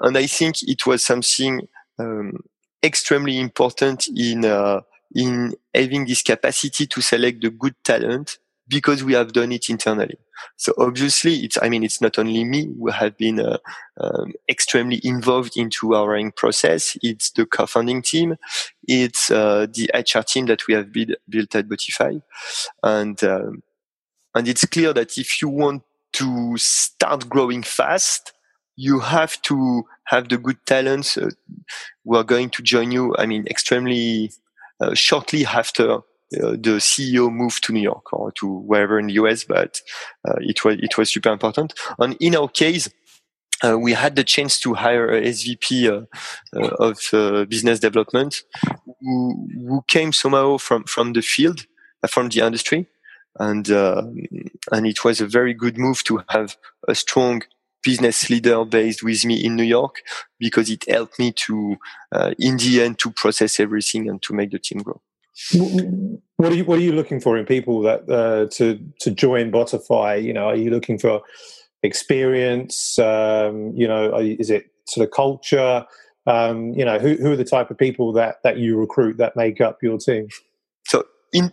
And 0.00 0.16
I 0.16 0.26
think 0.26 0.62
it 0.62 0.86
was 0.86 1.04
something 1.04 1.68
um, 1.98 2.38
extremely 2.82 3.38
important 3.38 4.08
in 4.08 4.44
uh, 4.44 4.80
in 5.14 5.54
having 5.74 6.06
this 6.06 6.22
capacity 6.22 6.86
to 6.86 7.00
select 7.00 7.40
the 7.42 7.50
good 7.50 7.74
talent 7.84 8.38
because 8.70 9.02
we 9.02 9.14
have 9.14 9.32
done 9.32 9.50
it 9.50 9.68
internally. 9.68 10.16
So 10.56 10.72
obviously, 10.78 11.44
it's, 11.44 11.58
I 11.60 11.68
mean, 11.68 11.82
it's 11.82 12.00
not 12.00 12.18
only 12.18 12.44
me 12.44 12.66
who 12.78 12.88
have 12.88 13.18
been 13.18 13.40
uh, 13.40 13.58
um, 14.00 14.32
extremely 14.48 15.00
involved 15.02 15.56
into 15.56 15.94
our 15.94 16.06
hiring 16.06 16.30
process. 16.32 16.96
It's 17.02 17.30
the 17.30 17.46
co-founding 17.46 18.02
team. 18.02 18.36
It's 18.86 19.30
uh, 19.30 19.66
the 19.72 19.90
HR 19.92 20.22
team 20.22 20.46
that 20.46 20.66
we 20.68 20.74
have 20.74 20.92
build, 20.92 21.16
built 21.28 21.54
at 21.56 21.68
Botify. 21.68 22.22
And, 22.82 23.22
um, 23.24 23.62
and 24.34 24.46
it's 24.46 24.64
clear 24.66 24.92
that 24.92 25.18
if 25.18 25.42
you 25.42 25.48
want 25.48 25.82
to 26.12 26.56
start 26.56 27.28
growing 27.28 27.64
fast, 27.64 28.32
you 28.76 29.00
have 29.00 29.42
to 29.42 29.84
have 30.04 30.28
the 30.28 30.38
good 30.38 30.64
talents 30.64 31.18
uh, 31.18 31.30
who 32.04 32.16
are 32.16 32.24
going 32.24 32.50
to 32.50 32.62
join 32.62 32.92
you. 32.92 33.14
I 33.18 33.26
mean, 33.26 33.46
extremely 33.48 34.30
shortly 34.94 35.44
after 35.44 36.00
uh, 36.32 36.50
the 36.52 36.78
CEO 36.78 37.32
moved 37.32 37.64
to 37.64 37.72
New 37.72 37.80
York 37.80 38.12
or 38.12 38.30
to 38.32 38.46
wherever 38.46 39.00
in 39.00 39.08
the 39.08 39.14
US, 39.14 39.42
but 39.42 39.80
uh, 40.28 40.36
it 40.38 40.64
was 40.64 40.76
it 40.80 40.96
was 40.96 41.10
super 41.10 41.32
important. 41.32 41.74
And 41.98 42.16
in 42.20 42.36
our 42.36 42.48
case, 42.48 42.88
uh, 43.64 43.76
we 43.76 43.94
had 43.94 44.14
the 44.14 44.22
chance 44.22 44.60
to 44.60 44.74
hire 44.74 45.08
a 45.08 45.22
SVP 45.22 45.88
uh, 45.90 46.06
uh, 46.56 46.68
of 46.78 47.48
business 47.48 47.80
development 47.80 48.42
who, 49.00 49.48
who, 49.66 49.82
came 49.88 50.12
somehow 50.12 50.56
from 50.58 50.84
from 50.84 51.14
the 51.14 51.22
field, 51.22 51.66
from 52.08 52.28
the 52.28 52.46
industry, 52.46 52.86
and 53.40 53.68
and 53.68 54.86
it 54.86 55.04
was 55.04 55.20
a 55.20 55.26
very 55.26 55.52
good 55.52 55.78
move 55.78 56.04
to 56.04 56.22
have 56.28 56.56
a 56.86 56.94
strong 56.94 57.42
business 57.82 58.28
leader 58.30 58.64
based 58.64 59.02
with 59.02 59.24
me 59.24 59.44
in 59.44 59.56
New 59.56 59.64
York 59.64 60.02
because 60.38 60.70
it 60.70 60.84
helped 60.88 61.18
me 61.18 61.32
to, 61.32 61.76
uh, 62.12 62.32
in 62.38 62.56
the 62.56 62.82
end, 62.82 62.98
to 62.98 63.10
process 63.10 63.60
everything 63.60 64.08
and 64.08 64.20
to 64.22 64.34
make 64.34 64.50
the 64.50 64.58
team 64.58 64.78
grow. 64.82 65.00
What 66.36 66.52
are 66.52 66.54
you 66.54 66.64
What 66.64 66.78
are 66.78 66.82
you 66.82 66.92
looking 66.92 67.20
for 67.20 67.38
in 67.38 67.46
people 67.46 67.80
that 67.82 68.08
uh, 68.10 68.46
to 68.56 68.78
to 69.00 69.10
join 69.10 69.50
Botify? 69.50 70.22
You 70.22 70.32
know, 70.32 70.46
are 70.46 70.56
you 70.56 70.70
looking 70.70 70.98
for 70.98 71.22
experience? 71.82 72.98
Um, 72.98 73.72
you 73.74 73.88
know, 73.88 74.16
is 74.18 74.50
it 74.50 74.66
sort 74.86 75.06
of 75.06 75.12
culture? 75.12 75.86
Um, 76.26 76.74
you 76.74 76.84
know, 76.84 76.98
who 76.98 77.14
who 77.16 77.32
are 77.32 77.36
the 77.36 77.44
type 77.44 77.70
of 77.70 77.78
people 77.78 78.12
that 78.14 78.36
that 78.44 78.58
you 78.58 78.76
recruit 78.76 79.16
that 79.16 79.36
make 79.36 79.60
up 79.60 79.78
your 79.82 79.98
team? 79.98 80.28
So 80.86 81.04
in 81.32 81.52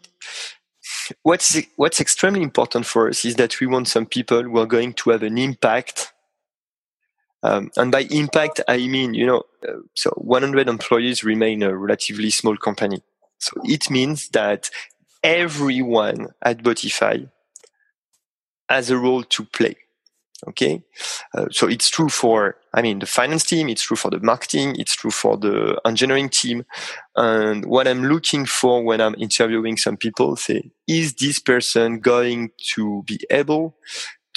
what's 1.23 1.57
what's 1.77 2.01
extremely 2.01 2.41
important 2.41 2.85
for 2.85 3.07
us 3.07 3.23
is 3.23 3.35
that 3.35 3.59
we 3.59 3.67
want 3.67 3.87
some 3.87 4.05
people 4.05 4.43
who 4.43 4.57
are 4.57 4.65
going 4.65 4.93
to 4.93 5.11
have 5.11 5.23
an 5.23 5.37
impact 5.37 6.13
um, 7.43 7.71
and 7.77 7.91
by 7.91 8.01
impact, 8.09 8.61
I 8.67 8.87
mean, 8.87 9.13
you 9.13 9.25
know, 9.25 9.43
uh, 9.67 9.81
so 9.93 10.11
100 10.17 10.67
employees 10.67 11.23
remain 11.23 11.63
a 11.63 11.75
relatively 11.75 12.29
small 12.29 12.57
company. 12.57 13.01
So 13.37 13.51
it 13.63 13.89
means 13.91 14.29
that 14.29 14.69
everyone 15.23 16.29
at 16.41 16.63
Botify 16.63 17.29
has 18.69 18.89
a 18.89 18.97
role 18.97 19.23
to 19.23 19.45
play. 19.45 19.75
Okay. 20.47 20.83
Uh, 21.33 21.47
so 21.49 21.67
it's 21.67 21.89
true 21.89 22.09
for, 22.09 22.57
I 22.73 22.83
mean, 22.83 22.99
the 22.99 23.07
finance 23.07 23.43
team. 23.43 23.69
It's 23.69 23.81
true 23.81 23.97
for 23.97 24.11
the 24.11 24.19
marketing. 24.19 24.75
It's 24.77 24.95
true 24.95 25.09
for 25.09 25.35
the 25.35 25.81
engineering 25.83 26.29
team. 26.29 26.63
And 27.15 27.65
what 27.65 27.87
I'm 27.87 28.03
looking 28.03 28.45
for 28.45 28.83
when 28.83 29.01
I'm 29.01 29.15
interviewing 29.15 29.77
some 29.77 29.97
people 29.97 30.35
say, 30.35 30.69
is 30.87 31.15
this 31.15 31.39
person 31.39 31.99
going 31.99 32.51
to 32.75 33.03
be 33.07 33.19
able 33.31 33.77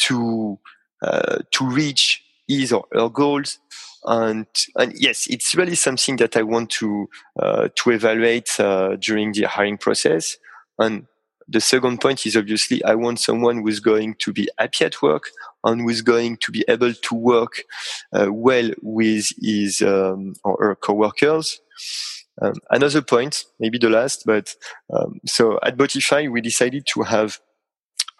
to, 0.06 0.58
uh, 1.02 1.38
to 1.50 1.66
reach 1.66 2.19
his 2.58 2.72
or 2.72 2.86
her 2.92 3.08
goals. 3.08 3.58
And, 4.04 4.46
and 4.76 4.92
yes, 4.94 5.26
it's 5.28 5.54
really 5.54 5.74
something 5.74 6.16
that 6.16 6.36
I 6.36 6.42
want 6.42 6.70
to, 6.70 7.08
uh, 7.38 7.68
to 7.74 7.90
evaluate, 7.90 8.58
uh, 8.58 8.96
during 8.96 9.32
the 9.32 9.42
hiring 9.42 9.78
process. 9.78 10.36
And 10.78 11.06
the 11.46 11.60
second 11.60 12.00
point 12.00 12.24
is 12.26 12.36
obviously 12.36 12.82
I 12.84 12.94
want 12.94 13.18
someone 13.18 13.62
who's 13.62 13.80
going 13.80 14.14
to 14.20 14.32
be 14.32 14.48
happy 14.58 14.84
at 14.84 15.02
work 15.02 15.24
and 15.64 15.80
who's 15.80 16.00
going 16.00 16.38
to 16.38 16.52
be 16.52 16.64
able 16.68 16.94
to 16.94 17.14
work 17.14 17.64
uh, 18.12 18.28
well 18.30 18.70
with 18.82 19.28
his 19.42 19.82
um, 19.82 20.34
or 20.44 20.56
her 20.60 20.76
coworkers. 20.76 21.60
Um, 22.40 22.54
another 22.70 23.02
point, 23.02 23.44
maybe 23.58 23.78
the 23.78 23.90
last, 23.90 24.22
but 24.24 24.54
um, 24.94 25.20
so 25.26 25.58
at 25.62 25.76
Botify 25.76 26.30
we 26.30 26.40
decided 26.40 26.86
to 26.94 27.02
have 27.02 27.38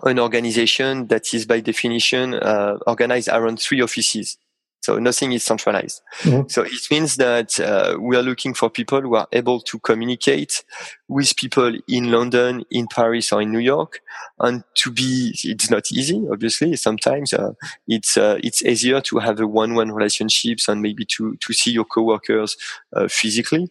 an 0.04 0.18
organization 0.18 1.06
that 1.08 1.32
is 1.34 1.46
by 1.46 1.60
definition 1.60 2.34
uh, 2.34 2.78
organized 2.86 3.28
around 3.28 3.60
three 3.60 3.80
offices. 3.82 4.38
So 4.80 4.98
nothing 4.98 5.32
is 5.32 5.44
centralized. 5.44 6.00
Mm-hmm. 6.22 6.48
So 6.48 6.62
it 6.62 6.90
means 6.90 7.16
that 7.16 7.60
uh, 7.60 7.98
we 8.00 8.16
are 8.16 8.22
looking 8.22 8.54
for 8.54 8.70
people 8.70 9.00
who 9.02 9.14
are 9.14 9.28
able 9.32 9.60
to 9.60 9.78
communicate 9.78 10.64
with 11.08 11.36
people 11.36 11.76
in 11.86 12.10
London, 12.10 12.64
in 12.70 12.86
Paris, 12.86 13.32
or 13.32 13.42
in 13.42 13.50
New 13.50 13.58
York, 13.58 14.00
and 14.38 14.64
to 14.76 14.90
be. 14.90 15.34
It's 15.44 15.70
not 15.70 15.92
easy, 15.92 16.26
obviously. 16.32 16.76
Sometimes 16.76 17.34
uh, 17.34 17.52
it's 17.88 18.16
uh, 18.16 18.38
it's 18.42 18.62
easier 18.62 19.00
to 19.02 19.18
have 19.18 19.38
a 19.40 19.46
one-one 19.46 19.92
relationships 19.92 20.68
and 20.68 20.80
maybe 20.80 21.04
to 21.16 21.36
to 21.36 21.52
see 21.52 21.72
your 21.72 21.84
coworkers 21.84 22.56
uh, 22.94 23.08
physically. 23.08 23.70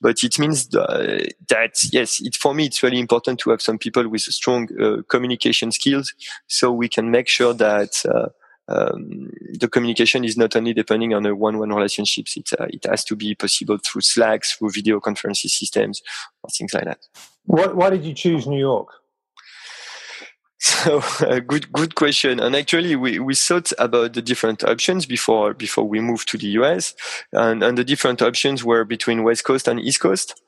But 0.00 0.24
it 0.24 0.38
means 0.38 0.68
that 0.68 1.88
yes, 1.92 2.20
it 2.20 2.34
for 2.34 2.54
me 2.54 2.66
it's 2.66 2.82
really 2.82 2.98
important 2.98 3.38
to 3.40 3.50
have 3.50 3.62
some 3.62 3.78
people 3.78 4.08
with 4.08 4.22
strong 4.22 4.68
uh, 4.80 5.02
communication 5.08 5.70
skills, 5.70 6.14
so 6.46 6.72
we 6.72 6.88
can 6.88 7.10
make 7.10 7.28
sure 7.28 7.54
that 7.54 8.02
uh, 8.06 8.28
um, 8.68 9.30
the 9.58 9.68
communication 9.68 10.24
is 10.24 10.36
not 10.36 10.54
only 10.54 10.74
depending 10.74 11.14
on 11.14 11.24
a 11.26 11.34
one-one 11.34 11.70
relationships. 11.70 12.36
It 12.36 12.50
uh, 12.58 12.66
it 12.68 12.84
has 12.84 13.04
to 13.04 13.16
be 13.16 13.34
possible 13.34 13.78
through 13.78 14.02
Slack, 14.02 14.44
through 14.44 14.70
video 14.70 15.00
conferencing 15.00 15.50
systems, 15.50 16.02
or 16.42 16.50
things 16.50 16.74
like 16.74 16.84
that. 16.84 17.00
What, 17.44 17.76
why 17.76 17.90
did 17.90 18.04
you 18.04 18.14
choose 18.14 18.46
New 18.46 18.58
York? 18.58 18.88
So 20.58 20.98
uh, 21.20 21.40
good, 21.40 21.72
good 21.72 21.94
question. 21.94 22.40
And 22.40 22.54
actually, 22.56 22.96
we, 22.96 23.18
we 23.20 23.34
thought 23.34 23.72
about 23.78 24.12
the 24.14 24.22
different 24.22 24.64
options 24.64 25.06
before 25.06 25.54
before 25.54 25.84
we 25.84 26.00
moved 26.00 26.28
to 26.30 26.38
the 26.38 26.48
US, 26.60 26.94
and, 27.32 27.62
and 27.62 27.78
the 27.78 27.84
different 27.84 28.20
options 28.20 28.64
were 28.64 28.84
between 28.84 29.22
West 29.22 29.44
Coast 29.44 29.68
and 29.68 29.80
East 29.80 30.00
Coast. 30.00 30.40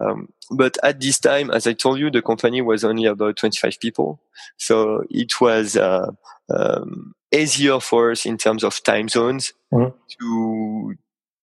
Um, 0.00 0.32
but 0.50 0.78
at 0.82 1.00
this 1.00 1.18
time, 1.18 1.50
as 1.50 1.66
I 1.66 1.72
told 1.72 1.98
you, 1.98 2.10
the 2.10 2.22
company 2.22 2.62
was 2.62 2.84
only 2.84 3.06
about 3.06 3.36
25 3.36 3.80
people, 3.80 4.20
so 4.56 5.04
it 5.10 5.40
was 5.40 5.76
uh, 5.76 6.12
um, 6.48 7.14
easier 7.32 7.80
for 7.80 8.10
us 8.10 8.26
in 8.26 8.38
terms 8.38 8.64
of 8.64 8.82
time 8.82 9.08
zones 9.08 9.52
mm-hmm. 9.72 9.96
to 10.20 10.94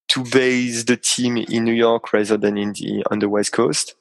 to 0.10 0.24
base 0.32 0.84
the 0.84 0.98
team 0.98 1.38
in 1.38 1.64
New 1.64 1.74
York 1.74 2.14
rather 2.14 2.38
than 2.38 2.58
in 2.58 2.74
the 2.74 3.04
on 3.10 3.20
the 3.20 3.30
West 3.30 3.52
Coast 3.52 3.96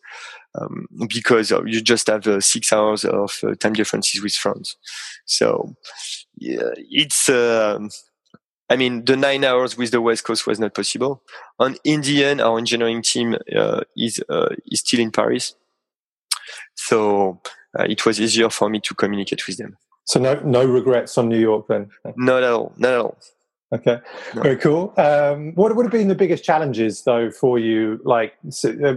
um, 0.61 0.87
because 1.09 1.53
uh, 1.53 1.63
you 1.65 1.81
just 1.81 2.07
have 2.09 2.27
uh, 2.27 2.41
six 2.41 2.73
hours 2.73 3.05
of 3.05 3.39
uh, 3.43 3.55
time 3.55 3.73
differences 3.73 4.23
with 4.23 4.35
France. 4.35 4.77
So 5.25 5.75
yeah, 6.37 6.71
it's. 6.77 7.29
Um, 7.29 7.91
I 8.71 8.77
mean, 8.77 9.05
the 9.05 9.17
nine 9.17 9.45
hours 9.45 9.77
with 9.77 9.91
the 9.91 10.01
West 10.01 10.25
Coast 10.25 10.47
was 10.47 10.59
not 10.59 10.75
possible. 10.75 11.23
On 11.59 11.77
Indian, 11.85 12.41
our 12.41 12.57
engineering 12.57 13.03
team 13.03 13.37
uh, 13.55 13.83
is 13.97 14.23
uh, 14.31 14.49
is 14.67 14.81
still 14.81 15.01
in 15.01 15.11
Paris, 15.11 15.55
so 16.75 17.41
uh, 17.79 17.85
it 17.85 18.07
was 18.07 18.21
easier 18.21 18.49
for 18.49 18.71
me 18.71 18.81
to 18.81 18.95
communicate 18.95 19.47
with 19.47 19.59
them. 19.59 19.77
So 20.05 20.21
no 20.21 20.35
no 20.41 20.65
regrets 20.65 21.17
on 21.17 21.29
New 21.29 21.39
York 21.39 21.67
then. 21.69 21.91
No, 22.17 22.41
no, 22.41 22.55
all. 22.55 22.73
Not 22.77 22.93
at 22.93 22.99
all. 22.99 23.19
Okay, 23.73 23.99
no. 24.35 24.43
very 24.43 24.57
cool. 24.57 24.93
Um, 24.99 25.55
what 25.55 25.75
would 25.75 25.87
have 25.87 25.93
been 25.93 26.09
the 26.09 26.15
biggest 26.15 26.45
challenges 26.45 27.05
though 27.05 27.31
for 27.31 27.59
you? 27.59 28.01
Like, 28.05 28.35
so, 28.51 28.71
uh, 28.85 28.97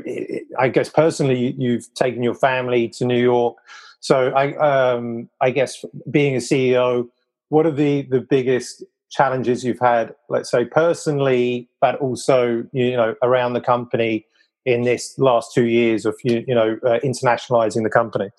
I 0.59 0.67
guess 0.67 0.89
personally, 0.89 1.55
you've 1.57 1.93
taken 1.93 2.23
your 2.23 2.35
family 2.35 2.89
to 2.89 3.05
New 3.05 3.21
York. 3.21 3.55
So 4.01 4.31
I, 4.31 4.53
um, 4.57 5.29
I 5.39 5.51
guess 5.51 5.85
being 6.11 6.35
a 6.35 6.39
CEO, 6.39 7.07
what 7.49 7.65
are 7.65 7.71
the 7.71 8.01
the 8.03 8.19
biggest 8.19 8.83
challenges 9.09 9.63
you've 9.63 9.79
had? 9.79 10.13
Let's 10.29 10.51
say 10.51 10.65
personally, 10.65 11.69
but 11.79 11.95
also 11.95 12.65
you 12.73 12.97
know 12.97 13.15
around 13.23 13.53
the 13.53 13.61
company 13.61 14.25
in 14.65 14.81
this 14.81 15.17
last 15.17 15.53
two 15.53 15.65
years 15.65 16.05
of 16.05 16.15
you, 16.23 16.43
you 16.47 16.53
know 16.53 16.77
uh, 16.83 16.99
internationalizing 16.99 17.83
the 17.83 17.89
company. 17.89 18.29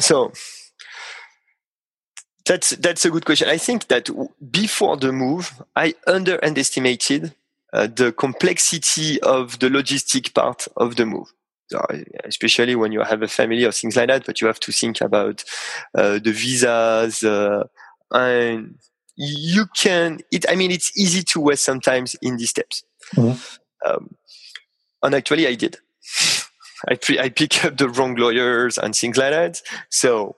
So 0.00 0.32
that's 2.46 2.70
that's 2.70 3.04
a 3.04 3.10
good 3.10 3.24
question. 3.24 3.48
I 3.48 3.58
think 3.58 3.88
that 3.88 4.10
before 4.50 4.96
the 4.96 5.12
move, 5.12 5.62
I 5.76 5.94
underestimated 6.06 7.34
uh, 7.72 7.86
the 7.86 8.12
complexity 8.12 9.20
of 9.20 9.58
the 9.60 9.68
logistic 9.68 10.34
part 10.34 10.66
of 10.76 10.96
the 10.96 11.06
move. 11.06 11.28
So, 11.68 11.86
especially 12.24 12.74
when 12.74 12.90
you 12.90 13.02
have 13.02 13.22
a 13.22 13.28
family 13.28 13.64
or 13.64 13.70
things 13.70 13.94
like 13.94 14.08
that, 14.08 14.26
but 14.26 14.40
you 14.40 14.48
have 14.48 14.58
to 14.60 14.72
think 14.72 15.00
about 15.00 15.44
uh, 15.94 16.18
the 16.18 16.32
visas 16.32 17.22
uh, 17.22 17.64
and 18.10 18.76
you 19.14 19.66
can. 19.76 20.18
It. 20.32 20.46
I 20.48 20.56
mean, 20.56 20.72
it's 20.72 20.98
easy 20.98 21.22
to 21.24 21.40
waste 21.40 21.62
sometimes 21.62 22.16
in 22.22 22.38
these 22.38 22.50
steps. 22.50 22.82
Mm-hmm. 23.14 23.88
Um, 23.88 24.16
and 25.02 25.14
actually, 25.14 25.46
I 25.46 25.54
did. 25.54 25.78
I, 26.88 26.94
pre- 26.94 27.18
I 27.18 27.28
pick 27.28 27.64
up 27.64 27.76
the 27.76 27.88
wrong 27.88 28.14
lawyers 28.14 28.78
and 28.78 28.94
things 28.94 29.16
like 29.16 29.32
that. 29.32 29.62
So 29.90 30.36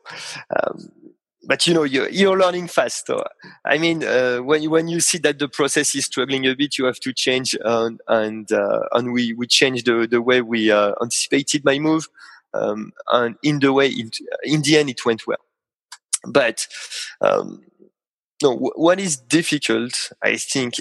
um, 0.57 0.91
but 1.45 1.67
you 1.67 1.75
know 1.75 1.83
you're, 1.83 2.09
you're 2.09 2.39
learning 2.39 2.69
fast. 2.69 3.07
So, 3.07 3.25
I 3.65 3.79
mean, 3.79 4.05
uh, 4.05 4.39
when 4.39 4.63
you, 4.63 4.71
when 4.71 4.89
you 4.89 5.01
see 5.01 5.19
that 5.19 5.39
the 5.39 5.49
process 5.49 5.95
is 5.95 6.07
struggling 6.07 6.47
a 6.47 6.55
bit, 6.55 6.79
you 6.79 6.85
have 6.85 7.01
to 7.01 7.13
change, 7.13 7.57
and 7.65 8.01
and 8.09 8.51
uh, 8.53 8.83
and 8.93 9.13
we 9.13 9.33
we 9.33 9.47
changed 9.47 9.87
the 9.87 10.07
the 10.07 10.23
way 10.23 10.41
we 10.41 10.71
uh, 10.71 10.93
anticipated 11.03 11.65
my 11.65 11.79
move, 11.79 12.09
um, 12.55 12.93
and 13.11 13.37
in 13.43 13.59
the 13.59 13.73
way 13.73 13.89
in, 13.89 14.11
in 14.45 14.63
the 14.63 14.77
end 14.77 14.91
it 14.91 15.05
went 15.05 15.27
well. 15.27 15.39
But 16.25 16.67
um, 17.21 17.63
no, 18.43 18.57
what 18.57 19.01
is 19.01 19.17
difficult, 19.17 20.13
I 20.23 20.37
think. 20.37 20.75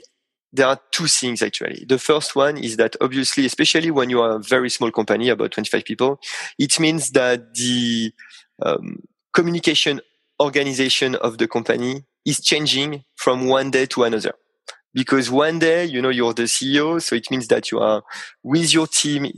There 0.54 0.68
are 0.68 0.80
two 0.92 1.08
things 1.08 1.42
actually. 1.42 1.86
The 1.88 1.98
first 1.98 2.36
one 2.36 2.58
is 2.58 2.78
that 2.78 2.96
obviously, 3.00 3.46
especially 3.46 3.92
when 3.92 4.10
you 4.10 4.22
are 4.22 4.36
a 4.36 4.40
very 4.40 4.70
small 4.70 4.92
company, 4.92 5.30
about 5.30 5.52
25 5.52 5.86
people, 5.86 6.20
it 6.60 6.80
means 6.80 7.12
that 7.12 7.54
the 7.56 8.12
um, 8.62 9.04
communication 9.34 10.02
organization 10.42 11.16
of 11.16 11.38
the 11.38 11.48
company 11.48 12.04
is 12.26 12.42
changing 12.42 13.04
from 13.16 13.48
one 13.48 13.72
day 13.72 13.86
to 13.88 14.04
another. 14.04 14.34
Because 14.94 15.32
one 15.32 15.60
day, 15.60 15.86
you 15.86 16.02
know, 16.02 16.10
you're 16.10 16.34
the 16.34 16.44
CEO, 16.44 17.02
so 17.02 17.16
it 17.16 17.32
means 17.32 17.48
that 17.48 17.72
you 17.72 17.80
are 17.80 18.04
with 18.44 18.74
your 18.74 18.88
team 18.88 19.32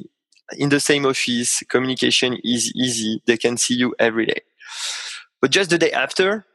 in 0.58 0.70
the 0.70 0.80
same 0.80 1.06
office. 1.06 1.62
Communication 1.70 2.38
is 2.44 2.72
easy. 2.76 3.22
They 3.28 3.38
can 3.38 3.58
see 3.58 3.76
you 3.76 3.94
every 4.00 4.26
day. 4.26 4.42
But 5.42 5.52
just 5.52 5.70
the 5.70 5.78
day 5.78 5.92
after, 5.92 6.46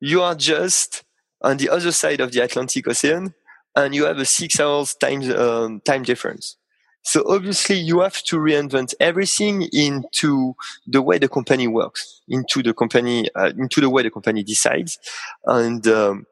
you 0.00 0.20
are 0.20 0.34
just 0.34 1.04
on 1.40 1.56
the 1.56 1.70
other 1.70 1.92
side 1.92 2.20
of 2.20 2.32
the 2.32 2.40
Atlantic 2.40 2.86
Ocean 2.86 3.34
and 3.76 3.94
you 3.94 4.04
have 4.04 4.18
a 4.18 4.24
six 4.24 4.60
hours 4.60 4.94
time, 4.94 5.22
um, 5.32 5.80
time 5.80 6.02
difference. 6.02 6.56
So 7.02 7.22
obviously 7.28 7.76
you 7.76 8.00
have 8.00 8.22
to 8.24 8.36
reinvent 8.36 8.94
everything 8.98 9.68
into 9.72 10.54
the 10.86 11.02
way 11.02 11.18
the 11.18 11.28
company 11.28 11.68
works, 11.68 12.22
into 12.28 12.62
the 12.62 12.72
company, 12.72 13.28
uh, 13.34 13.52
into 13.58 13.82
the 13.82 13.90
way 13.90 14.02
the 14.02 14.10
company 14.10 14.42
decides. 14.42 14.98
And, 15.44 15.86
um, 15.86 16.26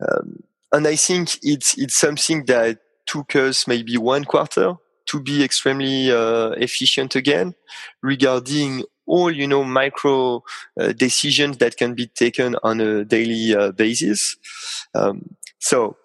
um, 0.00 0.42
and 0.72 0.86
I 0.86 0.96
think 0.96 1.38
it's, 1.42 1.78
it's 1.78 1.96
something 1.96 2.46
that 2.46 2.80
took 3.06 3.36
us 3.36 3.68
maybe 3.68 3.96
one 3.96 4.24
quarter 4.24 4.74
to 5.06 5.20
be 5.20 5.42
extremely 5.42 6.10
uh, 6.10 6.50
efficient 6.50 7.14
again 7.14 7.54
regarding 8.02 8.84
all 9.06 9.30
you 9.30 9.46
know 9.46 9.64
micro 9.64 10.42
uh, 10.78 10.92
decisions 10.92 11.56
that 11.56 11.76
can 11.76 11.94
be 11.94 12.06
taken 12.06 12.56
on 12.62 12.80
a 12.80 13.04
daily 13.04 13.54
uh, 13.54 13.72
basis 13.72 14.36
um, 14.94 15.34
so 15.58 15.96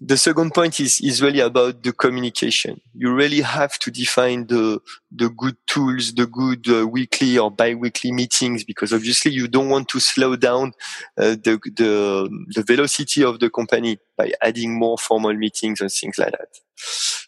the 0.00 0.16
second 0.16 0.52
point 0.52 0.78
is, 0.80 1.00
is 1.00 1.22
really 1.22 1.40
about 1.40 1.82
the 1.82 1.92
communication. 1.92 2.80
You 2.94 3.14
really 3.14 3.40
have 3.40 3.78
to 3.80 3.90
define 3.90 4.46
the, 4.46 4.80
the 5.10 5.30
good 5.30 5.56
tools, 5.66 6.14
the 6.14 6.26
good 6.26 6.68
uh, 6.68 6.86
weekly 6.86 7.38
or 7.38 7.50
bi-weekly 7.50 8.12
meetings, 8.12 8.64
because 8.64 8.92
obviously 8.92 9.32
you 9.32 9.48
don't 9.48 9.68
want 9.68 9.88
to 9.88 10.00
slow 10.00 10.36
down 10.36 10.72
uh, 11.18 11.36
the, 11.42 11.58
the, 11.76 12.46
the 12.54 12.62
velocity 12.62 13.24
of 13.24 13.40
the 13.40 13.50
company 13.50 13.98
by 14.16 14.32
adding 14.42 14.78
more 14.78 14.98
formal 14.98 15.34
meetings 15.34 15.80
and 15.80 15.90
things 15.90 16.18
like 16.18 16.32
that. 16.32 16.48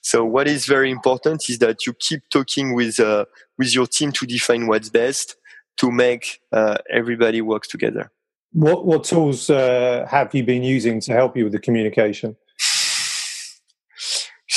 So 0.03 0.25
what 0.25 0.47
is 0.47 0.67
very 0.67 0.91
important 0.91 1.49
is 1.49 1.59
that 1.59 1.87
you 1.87 1.95
keep 1.95 2.23
talking 2.31 2.75
with, 2.75 3.01
uh, 3.01 3.25
with 3.57 3.75
your 3.75 3.87
team 3.87 4.13
to 4.13 4.27
define 4.27 4.67
what's 4.67 4.91
best 4.91 5.37
to 5.79 5.91
make 5.91 6.41
uh, 6.53 6.79
everybody 6.91 7.41
work 7.41 7.65
together. 7.65 8.11
What, 8.53 8.85
what 8.85 9.05
tools 9.05 9.49
uh, 9.49 10.07
have 10.11 10.35
you 10.35 10.43
been 10.43 10.63
using 10.63 11.01
to 11.01 11.13
help 11.13 11.37
you 11.37 11.45
with 11.45 11.53
the 11.53 11.61
communication? 11.61 12.37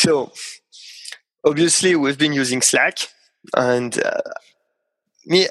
So 0.02 0.32
obviously 1.46 1.96
we've 1.96 2.18
been 2.18 2.34
using 2.34 2.64
Slack 2.64 2.98
and 3.56 4.02
uh, 4.04 4.22
me, 5.28 5.48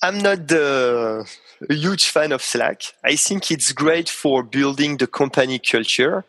I'm 0.00 0.18
not 0.18 0.46
the 0.46 1.28
a 1.68 1.74
huge 1.74 2.08
fan 2.08 2.30
of 2.30 2.40
Slack. 2.40 2.82
I 3.02 3.16
think 3.16 3.50
it's 3.50 3.72
great 3.72 4.08
for 4.08 4.44
building 4.44 4.98
the 4.98 5.08
company 5.08 5.58
culture. 5.58 6.24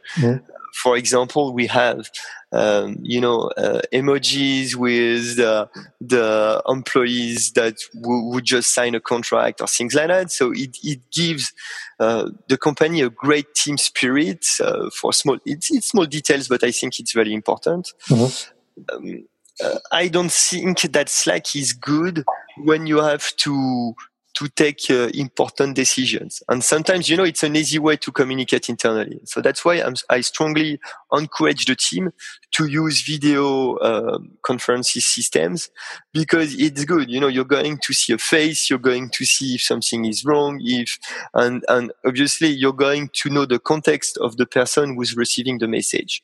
For 0.75 0.97
example, 0.97 1.53
we 1.53 1.67
have, 1.67 2.09
um, 2.51 2.97
you 3.01 3.21
know, 3.21 3.49
uh, 3.57 3.79
emojis 3.93 4.75
with 4.75 5.38
the, 5.38 5.69
the 6.01 6.61
employees 6.67 7.53
that 7.53 7.77
w- 8.01 8.25
would 8.25 8.43
just 8.43 8.73
sign 8.73 8.93
a 8.93 8.99
contract 8.99 9.61
or 9.61 9.67
things 9.67 9.95
like 9.95 10.09
that. 10.09 10.31
So 10.31 10.51
it, 10.51 10.77
it 10.83 10.99
gives 11.11 11.53
uh, 11.99 12.29
the 12.49 12.57
company 12.57 13.01
a 13.01 13.09
great 13.09 13.55
team 13.55 13.77
spirit 13.77 14.45
uh, 14.61 14.89
for 14.89 15.13
small, 15.13 15.38
it's, 15.45 15.71
it's, 15.71 15.88
small 15.88 16.05
details, 16.05 16.49
but 16.49 16.63
I 16.63 16.71
think 16.71 16.99
it's 16.99 17.13
very 17.13 17.33
important. 17.33 17.93
Mm-hmm. 18.09 18.95
Um, 18.95 19.27
uh, 19.63 19.79
I 19.93 20.09
don't 20.09 20.31
think 20.31 20.81
that 20.81 21.07
Slack 21.07 21.55
is 21.55 21.71
good 21.71 22.25
when 22.57 22.85
you 22.85 22.97
have 22.97 23.33
to 23.38 23.95
to 24.36 24.50
take 24.50 24.82
uh, 24.89 25.10
important 25.13 25.76
decisions. 25.76 26.43
And 26.50 26.63
sometimes, 26.63 27.10
you 27.10 27.15
know, 27.15 27.24
it's 27.24 27.43
an 27.43 27.56
easy 27.56 27.80
way 27.80 27.95
to 27.98 28.12
communicate 28.12 28.69
internally. 28.69 29.21
So 29.24 29.41
that's 29.41 29.63
why 29.63 29.76
I'm, 29.76 29.95
i 30.10 30.21
strongly 30.21 30.80
encourage 31.13 31.65
the 31.65 31.76
team 31.76 32.12
to 32.52 32.65
use 32.65 33.02
video 33.02 33.76
uh, 33.78 34.19
conferences 34.41 35.08
systems 35.08 35.69
because 36.13 36.54
it's 36.60 36.84
good. 36.84 37.10
You 37.10 37.21
know, 37.21 37.30
you're 37.30 37.45
going 37.45 37.78
to 37.78 37.93
see 37.93 38.13
a 38.13 38.17
face, 38.17 38.69
you're 38.69 38.80
going 38.80 39.10
to 39.12 39.26
see 39.26 39.56
if 39.56 39.62
something 39.62 40.04
is 40.06 40.26
wrong, 40.26 40.60
if, 40.62 41.00
and, 41.34 41.63
and 41.69 41.93
obviously 42.06 42.50
you're 42.50 42.74
going 42.74 43.10
to 43.13 43.30
know 43.30 43.45
the 43.45 43.60
context 43.60 44.17
of 44.17 44.36
the 44.36 44.45
person 44.45 44.95
who's 44.95 45.15
receiving 45.15 45.60
the 45.60 45.67
message. 45.67 46.21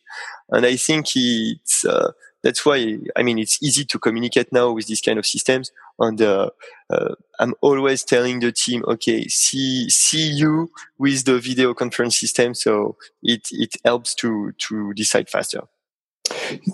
And 0.49 0.65
I 0.65 0.75
think 0.75 1.07
it's, 1.15 1.85
uh, 1.85 2.11
that's 2.43 2.65
why 2.65 2.97
I 3.15 3.23
mean 3.23 3.39
it's 3.39 3.61
easy 3.61 3.85
to 3.85 3.99
communicate 3.99 4.51
now 4.51 4.71
with 4.71 4.87
these 4.87 5.01
kind 5.01 5.19
of 5.19 5.25
systems. 5.25 5.71
And 5.99 6.21
uh, 6.21 6.49
uh, 6.89 7.15
I'm 7.39 7.53
always 7.61 8.03
telling 8.03 8.39
the 8.39 8.51
team, 8.51 8.83
okay, 8.87 9.27
see 9.27 9.89
see 9.89 10.31
you 10.31 10.71
with 10.97 11.25
the 11.25 11.39
video 11.39 11.73
conference 11.73 12.19
system, 12.19 12.55
so 12.55 12.97
it 13.21 13.47
it 13.51 13.75
helps 13.85 14.15
to 14.15 14.51
to 14.69 14.93
decide 14.93 15.29
faster. 15.29 15.61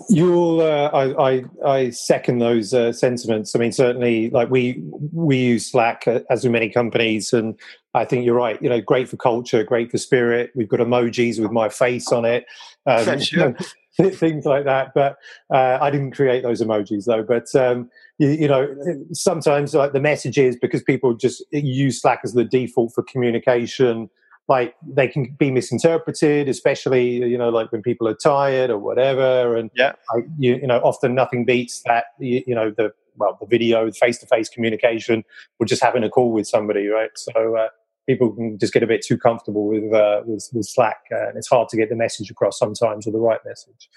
You'll, 0.08 0.60
uh, 0.60 0.90
I, 0.92 1.30
I, 1.30 1.44
I, 1.66 1.90
second 1.90 2.38
those 2.38 2.74
uh, 2.74 2.92
sentiments. 2.92 3.54
I 3.54 3.58
mean, 3.58 3.72
certainly, 3.72 4.30
like 4.30 4.50
we 4.50 4.82
we 5.12 5.36
use 5.36 5.70
Slack 5.70 6.06
uh, 6.06 6.20
as 6.30 6.42
do 6.42 6.50
many 6.50 6.68
companies, 6.68 7.32
and 7.32 7.58
I 7.94 8.04
think 8.04 8.24
you're 8.24 8.34
right. 8.34 8.60
You 8.62 8.68
know, 8.68 8.80
great 8.80 9.08
for 9.08 9.16
culture, 9.16 9.64
great 9.64 9.90
for 9.90 9.98
spirit. 9.98 10.52
We've 10.54 10.68
got 10.68 10.80
emojis 10.80 11.40
with 11.40 11.50
my 11.50 11.68
face 11.68 12.12
on 12.12 12.24
it. 12.24 12.46
Um, 12.86 13.20
sure. 13.20 13.56
things 14.12 14.44
like 14.44 14.64
that. 14.64 14.92
But 14.94 15.16
uh, 15.52 15.78
I 15.80 15.90
didn't 15.90 16.12
create 16.12 16.42
those 16.42 16.62
emojis 16.62 17.06
though. 17.06 17.22
But 17.22 17.52
um, 17.54 17.90
you, 18.18 18.28
you, 18.30 18.48
know, 18.48 18.74
sometimes 19.12 19.74
like 19.74 19.92
the 19.92 20.00
message 20.00 20.38
is 20.38 20.56
because 20.56 20.82
people 20.82 21.14
just 21.14 21.42
use 21.50 22.00
Slack 22.00 22.20
as 22.24 22.32
the 22.32 22.44
default 22.44 22.94
for 22.94 23.02
communication. 23.02 24.08
Like 24.46 24.74
they 24.86 25.08
can 25.08 25.34
be 25.38 25.50
misinterpreted, 25.50 26.48
especially 26.48 27.16
you 27.16 27.36
know, 27.36 27.50
like 27.50 27.70
when 27.72 27.82
people 27.82 28.08
are 28.08 28.14
tired 28.14 28.70
or 28.70 28.78
whatever. 28.78 29.56
And 29.56 29.70
yeah, 29.74 29.92
like, 30.14 30.24
you, 30.38 30.56
you 30.56 30.66
know, 30.66 30.78
often 30.78 31.14
nothing 31.14 31.44
beats 31.44 31.82
that. 31.86 32.04
You, 32.18 32.42
you 32.46 32.54
know, 32.54 32.70
the 32.70 32.92
well, 33.16 33.36
the 33.40 33.46
video, 33.46 33.90
face 33.90 34.18
to 34.18 34.26
face 34.26 34.48
communication, 34.48 35.24
or 35.58 35.66
just 35.66 35.82
having 35.82 36.04
a 36.04 36.08
call 36.08 36.32
with 36.32 36.46
somebody, 36.46 36.86
right? 36.86 37.10
So. 37.16 37.56
Uh, 37.56 37.68
people 38.08 38.32
can 38.32 38.58
just 38.58 38.72
get 38.72 38.82
a 38.82 38.86
bit 38.86 39.02
too 39.02 39.18
comfortable 39.18 39.66
with 39.68 39.92
uh, 39.92 40.22
with, 40.24 40.48
with, 40.52 40.66
Slack, 40.66 41.02
uh, 41.12 41.28
and 41.28 41.36
it's 41.36 41.48
hard 41.48 41.68
to 41.68 41.76
get 41.76 41.90
the 41.90 41.96
message 41.96 42.30
across 42.30 42.58
sometimes 42.58 43.06
or 43.06 43.12
the 43.12 43.18
right 43.18 43.40
message. 43.46 43.88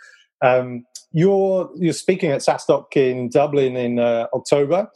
Um, 0.43 0.85
you're 1.13 1.71
you're 1.75 1.93
speaking 1.93 2.31
at 2.31 2.41
SaaStock 2.41 2.95
in 2.95 3.29
Dublin 3.29 3.75
in 3.75 3.99
uh, 3.99 4.27
October, 4.33 4.89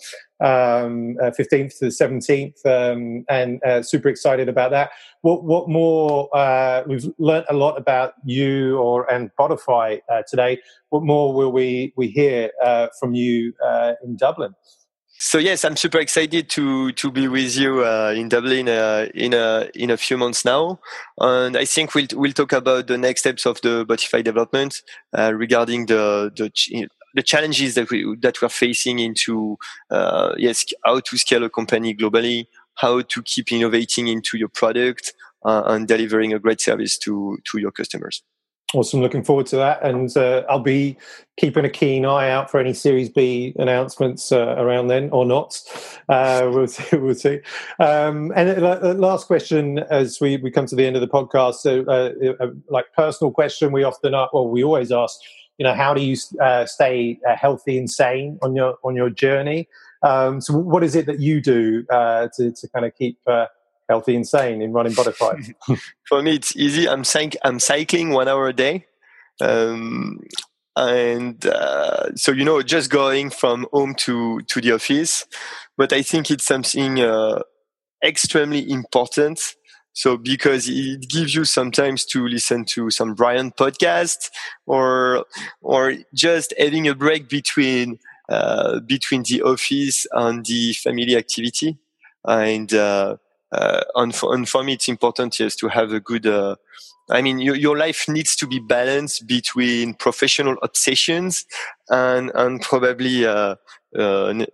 um, 0.43 1.17
uh, 1.21 1.31
fifteenth 1.31 1.77
to 1.79 1.85
the 1.85 1.91
seventeenth, 1.91 2.65
um, 2.65 3.25
and 3.29 3.63
uh, 3.63 3.81
super 3.81 4.09
excited 4.09 4.49
about 4.49 4.71
that. 4.71 4.91
What 5.21 5.43
what 5.43 5.69
more? 5.69 6.29
Uh, 6.35 6.83
we've 6.87 7.05
learnt 7.17 7.45
a 7.49 7.53
lot 7.55 7.77
about 7.77 8.13
you 8.25 8.77
or 8.77 9.11
and 9.11 9.31
Botify 9.39 9.99
today. 10.27 10.59
What 10.89 11.03
more 11.03 11.33
will 11.33 11.51
we 11.51 11.93
we 11.95 12.07
hear 12.07 12.51
from 12.99 13.13
you 13.13 13.53
in 14.03 14.17
Dublin? 14.17 14.55
So 15.17 15.37
yes, 15.37 15.63
I'm 15.63 15.77
super 15.77 15.99
excited 15.99 16.49
to 16.49 16.91
to 16.91 17.09
be 17.11 17.27
with 17.29 17.55
you 17.55 17.85
uh, 17.85 18.13
in 18.15 18.27
Dublin 18.27 18.67
uh, 18.67 19.07
in 19.15 19.33
a 19.33 19.69
in 19.73 19.89
a 19.89 19.97
few 19.97 20.17
months 20.17 20.43
now, 20.43 20.79
and 21.17 21.55
I 21.55 21.63
think 21.63 21.95
we'll 21.95 22.07
we'll 22.13 22.33
talk 22.33 22.51
about 22.51 22.87
the 22.87 22.97
next 22.97 23.21
steps 23.21 23.45
of 23.45 23.61
the 23.61 23.85
Botify 23.85 24.23
development 24.23 24.81
uh, 25.17 25.33
regarding 25.33 25.85
the 25.85 26.31
the 26.35 26.51
the 27.13 27.23
challenges 27.23 27.75
that 27.75 27.89
we 27.89 28.15
that 28.21 28.41
we're 28.41 28.49
facing 28.49 28.99
into 28.99 29.57
uh, 29.89 30.35
yes 30.37 30.65
how 30.83 30.99
to 30.99 31.17
scale 31.17 31.45
a 31.45 31.49
company 31.49 31.95
globally, 31.95 32.47
how 32.75 33.01
to 33.01 33.23
keep 33.23 33.53
innovating 33.53 34.09
into 34.09 34.37
your 34.37 34.49
product 34.49 35.13
uh, 35.45 35.63
and 35.65 35.87
delivering 35.87 36.33
a 36.33 36.39
great 36.39 36.59
service 36.59 36.97
to 36.97 37.37
to 37.45 37.57
your 37.57 37.71
customers. 37.71 38.21
Awesome. 38.73 38.99
Looking 38.99 39.23
forward 39.23 39.45
to 39.47 39.57
that. 39.57 39.83
And 39.83 40.15
uh, 40.17 40.43
I'll 40.49 40.59
be 40.59 40.97
keeping 41.37 41.65
a 41.65 41.69
keen 41.69 42.03
eye 42.03 42.29
out 42.29 42.49
for 42.49 42.59
any 42.59 42.73
Series 42.73 43.09
B 43.09 43.53
announcements 43.57 44.31
uh, 44.31 44.55
around 44.57 44.87
then 44.87 45.09
or 45.11 45.23
not. 45.23 45.61
Uh, 46.09 46.49
we'll 46.53 46.67
see. 46.67 46.97
We'll 46.97 47.13
see. 47.13 47.41
Um, 47.79 48.33
and 48.35 48.63
uh, 48.63 48.95
last 48.97 49.27
question 49.27 49.79
as 49.91 50.19
we, 50.19 50.37
we 50.37 50.49
come 50.49 50.65
to 50.65 50.75
the 50.75 50.85
end 50.85 50.95
of 50.95 51.01
the 51.01 51.07
podcast. 51.07 51.55
So, 51.55 51.85
uh, 51.87 52.43
uh, 52.43 52.47
like, 52.67 52.85
personal 52.93 53.31
question 53.31 53.71
we 53.71 53.83
often 53.83 54.15
ask, 54.15 54.33
well, 54.33 54.47
we 54.47 54.63
always 54.63 54.91
ask, 54.91 55.19
you 55.59 55.63
know, 55.63 55.73
how 55.73 55.93
do 55.93 56.01
you 56.01 56.15
stay 56.65 57.19
healthy 57.37 57.77
and 57.77 57.89
sane 57.89 58.39
on 58.41 58.55
your, 58.55 58.75
on 58.83 58.95
your 58.95 59.11
journey? 59.11 59.69
Um, 60.01 60.41
so, 60.41 60.57
what 60.57 60.83
is 60.83 60.95
it 60.95 61.05
that 61.05 61.19
you 61.19 61.39
do 61.39 61.83
to, 61.83 62.29
to 62.51 62.67
kind 62.73 62.85
of 62.85 62.95
keep 62.95 63.19
healthy 63.89 64.15
insane 64.15 64.61
in 64.61 64.73
running 64.73 64.93
Botify? 64.93 65.53
For 66.07 66.21
me, 66.21 66.35
it's 66.35 66.55
easy. 66.55 66.87
I'm, 66.87 67.03
cyc- 67.03 67.37
I'm 67.43 67.59
cycling 67.59 68.11
one 68.11 68.27
hour 68.27 68.47
a 68.47 68.53
day. 68.53 68.85
Um, 69.41 70.21
and 70.75 71.45
uh, 71.45 72.15
so, 72.15 72.31
you 72.31 72.43
know, 72.43 72.61
just 72.61 72.89
going 72.89 73.29
from 73.29 73.67
home 73.71 73.95
to, 73.99 74.41
to 74.41 74.61
the 74.61 74.73
office. 74.73 75.25
But 75.77 75.93
I 75.93 76.01
think 76.01 76.29
it's 76.31 76.45
something 76.45 76.99
uh, 76.99 77.41
extremely 78.03 78.69
important. 78.69 79.39
So 79.93 80.17
because 80.17 80.67
it 80.67 81.09
gives 81.09 81.33
you 81.33 81.45
sometimes 81.45 82.03
to 82.07 82.27
listen 82.27 82.65
to 82.65 82.91
some 82.91 83.13
Brian 83.13 83.51
podcast 83.51 84.29
or 84.65 85.25
or 85.61 85.93
just 86.13 86.53
having 86.59 86.85
a 86.89 86.93
break 86.93 87.29
between 87.29 87.99
uh, 88.27 88.81
between 88.81 89.23
the 89.23 89.41
office 89.41 90.05
and 90.11 90.45
the 90.45 90.73
family 90.73 91.15
activity. 91.15 91.77
And 92.25 92.73
uh, 92.73 93.15
uh, 93.55 93.81
and, 93.95 94.13
for, 94.13 94.33
and 94.33 94.47
for 94.47 94.63
me, 94.63 94.73
it's 94.73 94.89
important, 94.89 95.39
yes, 95.39 95.55
to 95.57 95.67
have 95.69 95.93
a 95.93 95.99
good, 95.99 96.27
uh, 96.27 96.55
I 97.09 97.21
mean, 97.21 97.39
your, 97.39 97.55
your 97.55 97.77
life 97.77 98.07
needs 98.07 98.35
to 98.37 98.47
be 98.47 98.59
balanced 98.59 99.27
between 99.27 99.93
professional 99.93 100.57
obsessions 100.61 101.45
and, 101.89 102.31
and 102.35 102.61
probably 102.61 103.25
uh, 103.25 103.55
uh, 103.97 104.45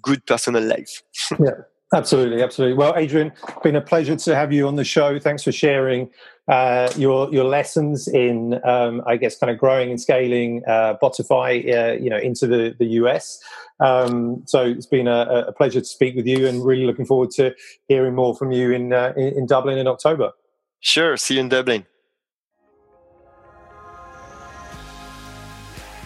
good 0.00 0.24
personal 0.26 0.62
life. 0.62 1.02
yeah, 1.38 1.62
absolutely, 1.94 2.42
absolutely. 2.42 2.76
Well, 2.76 2.94
Adrien, 2.96 3.32
been 3.62 3.76
a 3.76 3.80
pleasure 3.80 4.16
to 4.16 4.34
have 4.34 4.52
you 4.52 4.66
on 4.68 4.76
the 4.76 4.84
show. 4.84 5.18
Thanks 5.18 5.42
for 5.42 5.52
sharing 5.52 6.10
uh, 6.48 6.90
your 6.96 7.32
your 7.32 7.44
lessons 7.44 8.08
in, 8.08 8.60
um, 8.64 9.02
I 9.06 9.16
guess, 9.16 9.38
kind 9.38 9.50
of 9.50 9.58
growing 9.58 9.90
and 9.90 10.00
scaling 10.00 10.62
uh, 10.66 10.94
Botify, 11.02 11.58
uh, 11.72 11.92
you 12.00 12.10
know, 12.10 12.18
into 12.18 12.46
the 12.46 12.74
the 12.78 12.86
US. 13.02 13.40
Um, 13.80 14.42
so 14.46 14.64
it's 14.64 14.86
been 14.86 15.06
a, 15.06 15.44
a, 15.48 15.52
pleasure 15.52 15.80
to 15.80 15.86
speak 15.86 16.16
with 16.16 16.26
you, 16.26 16.48
and 16.48 16.64
really 16.64 16.84
looking 16.84 17.06
forward 17.06 17.30
to 17.32 17.54
hearing 17.86 18.14
more 18.14 18.34
from 18.34 18.50
you 18.50 18.72
in 18.72 18.92
uh, 18.92 19.12
in, 19.16 19.38
in 19.38 19.46
Dublin 19.46 19.78
in 19.78 19.86
October. 19.86 20.32
Sure, 20.80 21.16
see 21.16 21.34
you 21.34 21.40
in 21.40 21.48
Dublin. 21.48 21.86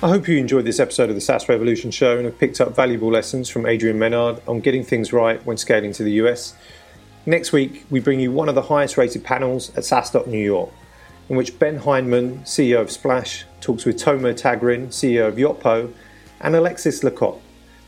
I 0.04 0.08
hope 0.08 0.26
you 0.26 0.36
enjoyed 0.36 0.64
this 0.64 0.80
episode 0.80 1.10
of 1.10 1.14
the 1.14 1.20
SaaS 1.20 1.48
Revolution 1.48 1.92
show 1.92 2.16
and 2.16 2.24
have 2.24 2.36
picked 2.36 2.60
up 2.60 2.74
valuable 2.74 3.08
lessons 3.08 3.48
from 3.48 3.66
Adrien 3.66 4.00
Menard 4.00 4.42
on 4.48 4.58
getting 4.58 4.82
things 4.82 5.12
right 5.12 5.40
when 5.46 5.56
scaling 5.56 5.92
to 5.92 6.02
the 6.02 6.10
US. 6.14 6.56
Next 7.24 7.52
week, 7.52 7.86
we 7.88 8.00
bring 8.00 8.18
you 8.18 8.32
one 8.32 8.48
of 8.48 8.56
the 8.56 8.62
highest 8.62 8.96
rated 8.96 9.22
panels 9.22 9.70
at 9.76 9.84
SaaStock 9.84 10.26
New 10.26 10.44
York, 10.44 10.70
in 11.28 11.36
which 11.36 11.56
Ben 11.56 11.78
Hindman, 11.78 12.40
CEO 12.40 12.80
of 12.80 12.90
Splash, 12.90 13.44
talks 13.60 13.84
with 13.84 13.96
Tomer 13.96 14.34
Tagrin, 14.34 14.88
CEO 14.88 15.28
of 15.28 15.36
Yotpo, 15.36 15.92
and 16.40 16.56
Alexis 16.56 17.04
Lê-Quôc, 17.04 17.38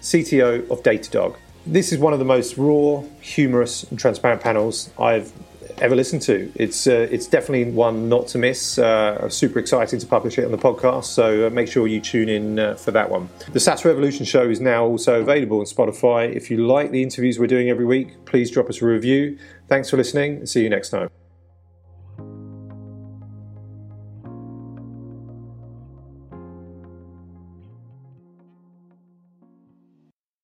CTO 0.00 0.70
of 0.70 0.84
Datadog. 0.84 1.34
This 1.66 1.92
is 1.92 1.98
one 1.98 2.12
of 2.12 2.20
the 2.20 2.24
most 2.24 2.56
raw, 2.56 3.02
humorous, 3.22 3.82
and 3.90 3.98
transparent 3.98 4.40
panels 4.40 4.88
I've 5.00 5.32
ever 5.78 5.94
listened 5.94 6.22
to. 6.22 6.50
It's 6.54 6.86
uh, 6.86 7.08
it's 7.10 7.26
definitely 7.26 7.70
one 7.72 8.08
not 8.08 8.28
to 8.28 8.38
miss. 8.38 8.78
Uh, 8.78 9.28
super 9.28 9.58
exciting 9.58 9.98
to 9.98 10.06
publish 10.06 10.38
it 10.38 10.44
on 10.44 10.52
the 10.52 10.58
podcast, 10.58 11.04
so 11.04 11.46
uh, 11.46 11.50
make 11.50 11.68
sure 11.68 11.86
you 11.86 12.00
tune 12.00 12.28
in 12.28 12.58
uh, 12.58 12.74
for 12.74 12.90
that 12.92 13.10
one. 13.10 13.28
The 13.52 13.60
SaaS 13.60 13.84
Revolution 13.84 14.24
show 14.24 14.48
is 14.48 14.60
now 14.60 14.84
also 14.84 15.20
available 15.20 15.58
on 15.58 15.66
Spotify. 15.66 16.34
If 16.34 16.50
you 16.50 16.66
like 16.66 16.90
the 16.90 17.02
interviews 17.02 17.38
we're 17.38 17.46
doing 17.46 17.68
every 17.68 17.86
week, 17.86 18.24
please 18.24 18.50
drop 18.50 18.68
us 18.68 18.80
a 18.80 18.86
review. 18.86 19.38
Thanks 19.68 19.90
for 19.90 19.96
listening 19.96 20.44
see 20.46 20.62
you 20.62 20.70
next 20.70 20.90
time. 20.90 21.23